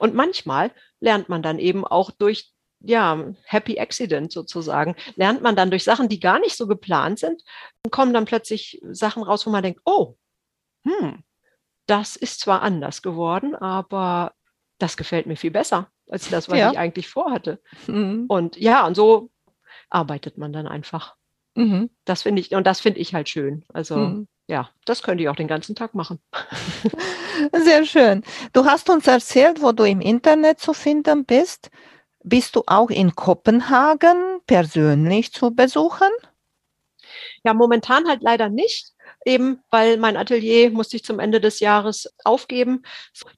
[0.00, 5.70] Und manchmal lernt man dann eben auch durch ja, Happy Accident sozusagen, lernt man dann
[5.70, 7.40] durch Sachen, die gar nicht so geplant sind,
[7.92, 10.16] kommen dann plötzlich Sachen raus, wo man denkt, oh,
[10.82, 11.22] hm,
[11.86, 14.32] das ist zwar anders geworden, aber
[14.78, 16.72] das gefällt mir viel besser als das, was ja.
[16.72, 17.62] ich eigentlich vorhatte.
[17.86, 18.24] Mhm.
[18.26, 19.30] Und ja, und so
[19.88, 21.14] arbeitet man dann einfach.
[21.54, 21.90] Mhm.
[22.04, 23.64] Das finde ich, und das finde ich halt schön.
[23.68, 24.28] Also mhm.
[24.48, 26.20] Ja, das könnte ich auch den ganzen Tag machen.
[27.52, 28.22] Sehr schön.
[28.52, 31.70] Du hast uns erzählt, wo du im Internet zu finden bist.
[32.22, 36.08] Bist du auch in Kopenhagen persönlich zu besuchen?
[37.44, 38.92] Ja, momentan halt leider nicht,
[39.24, 42.82] eben weil mein Atelier musste ich zum Ende des Jahres aufgeben.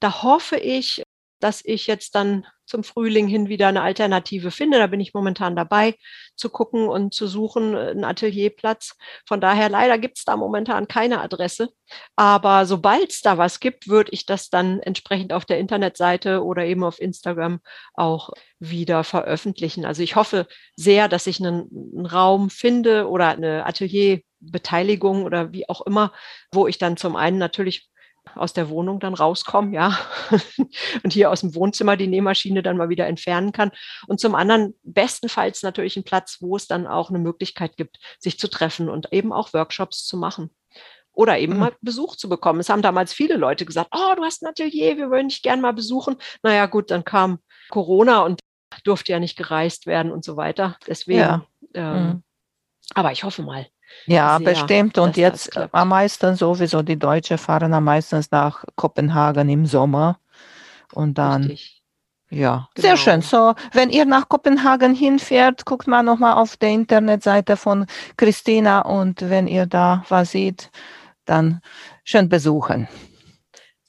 [0.00, 1.02] Da hoffe ich,
[1.40, 4.78] dass ich jetzt dann zum Frühling hin wieder eine Alternative finde.
[4.78, 5.94] Da bin ich momentan dabei
[6.36, 8.96] zu gucken und zu suchen, äh, einen Atelierplatz.
[9.26, 11.70] Von daher leider gibt es da momentan keine Adresse.
[12.16, 16.64] Aber sobald es da was gibt, würde ich das dann entsprechend auf der Internetseite oder
[16.64, 17.60] eben auf Instagram
[17.94, 19.84] auch wieder veröffentlichen.
[19.84, 20.46] Also ich hoffe
[20.76, 26.12] sehr, dass ich einen, einen Raum finde oder eine Atelierbeteiligung oder wie auch immer,
[26.52, 27.88] wo ich dann zum einen natürlich
[28.34, 29.98] aus der Wohnung dann rauskommen, ja,
[31.02, 33.70] und hier aus dem Wohnzimmer die Nähmaschine dann mal wieder entfernen kann.
[34.06, 38.38] Und zum anderen bestenfalls natürlich ein Platz, wo es dann auch eine Möglichkeit gibt, sich
[38.38, 40.50] zu treffen und eben auch Workshops zu machen.
[41.12, 41.58] Oder eben mhm.
[41.58, 42.60] mal Besuch zu bekommen.
[42.60, 45.60] Es haben damals viele Leute gesagt, oh, du hast ein Atelier, wir wollen dich gern
[45.60, 46.16] mal besuchen.
[46.42, 48.40] Naja, gut, dann kam Corona und
[48.84, 50.76] durfte ja nicht gereist werden und so weiter.
[50.86, 51.46] Deswegen, ja.
[51.74, 52.22] ähm, mhm.
[52.94, 53.66] aber ich hoffe mal,
[54.07, 54.99] ja, sehr, bestimmt.
[54.99, 60.18] Und jetzt am meisten sowieso, die Deutschen fahren am meisten nach Kopenhagen im Sommer.
[60.93, 61.45] Und dann.
[61.45, 61.78] Richtig.
[62.30, 62.89] Ja, genau.
[62.89, 63.22] sehr schön.
[63.22, 67.86] So, wenn ihr nach Kopenhagen hinfährt, guckt mal nochmal auf der Internetseite von
[68.18, 70.70] Christina und wenn ihr da was seht,
[71.24, 71.62] dann
[72.05, 72.86] schön besuchen.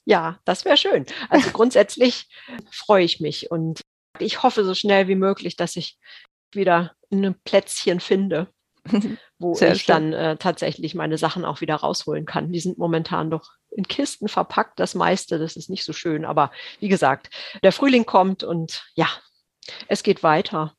[0.06, 1.04] Ja, das wäre schön.
[1.28, 2.28] Also grundsätzlich
[2.70, 3.82] freue ich mich und
[4.18, 5.98] ich hoffe so schnell wie möglich, dass ich
[6.52, 8.48] wieder ein Plätzchen finde,
[9.38, 10.12] wo Sehr ich schön.
[10.12, 12.52] dann äh, tatsächlich meine Sachen auch wieder rausholen kann.
[12.52, 15.38] Die sind momentan doch in Kisten verpackt, das meiste.
[15.38, 16.24] Das ist nicht so schön.
[16.24, 16.50] Aber
[16.80, 17.30] wie gesagt,
[17.62, 19.08] der Frühling kommt und ja,
[19.88, 20.74] es geht weiter.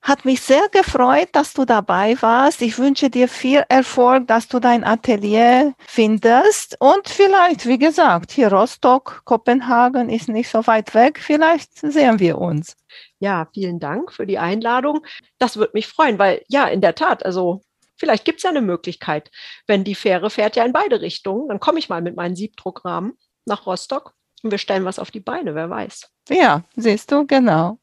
[0.00, 2.62] Hat mich sehr gefreut, dass du dabei warst.
[2.62, 6.76] Ich wünsche dir viel Erfolg, dass du dein Atelier findest.
[6.78, 11.18] Und vielleicht, wie gesagt, hier Rostock, Kopenhagen ist nicht so weit weg.
[11.20, 12.76] Vielleicht sehen wir uns.
[13.20, 15.04] Ja, vielen Dank für die Einladung.
[15.38, 17.62] Das würde mich freuen, weil ja, in der Tat, also
[17.96, 19.30] vielleicht gibt es ja eine Möglichkeit.
[19.66, 23.18] Wenn die Fähre fährt ja in beide Richtungen, dann komme ich mal mit meinen Siebdruckrahmen
[23.44, 26.10] nach Rostock und wir stellen was auf die Beine, wer weiß.
[26.28, 27.78] Ja, siehst du, genau.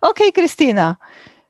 [0.00, 0.98] Okay, Christina.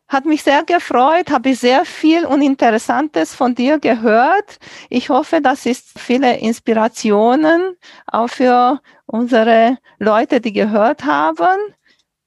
[0.09, 4.59] Hat mich sehr gefreut, habe sehr viel und Interessantes von dir gehört.
[4.89, 7.77] Ich hoffe, das ist viele Inspirationen
[8.09, 11.59] auch für unsere Leute, die gehört haben.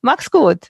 [0.01, 0.69] Mach's gut.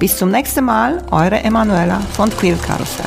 [0.00, 3.04] Bis zum nächsten Mal, eure Emanuela von Quill Karussell.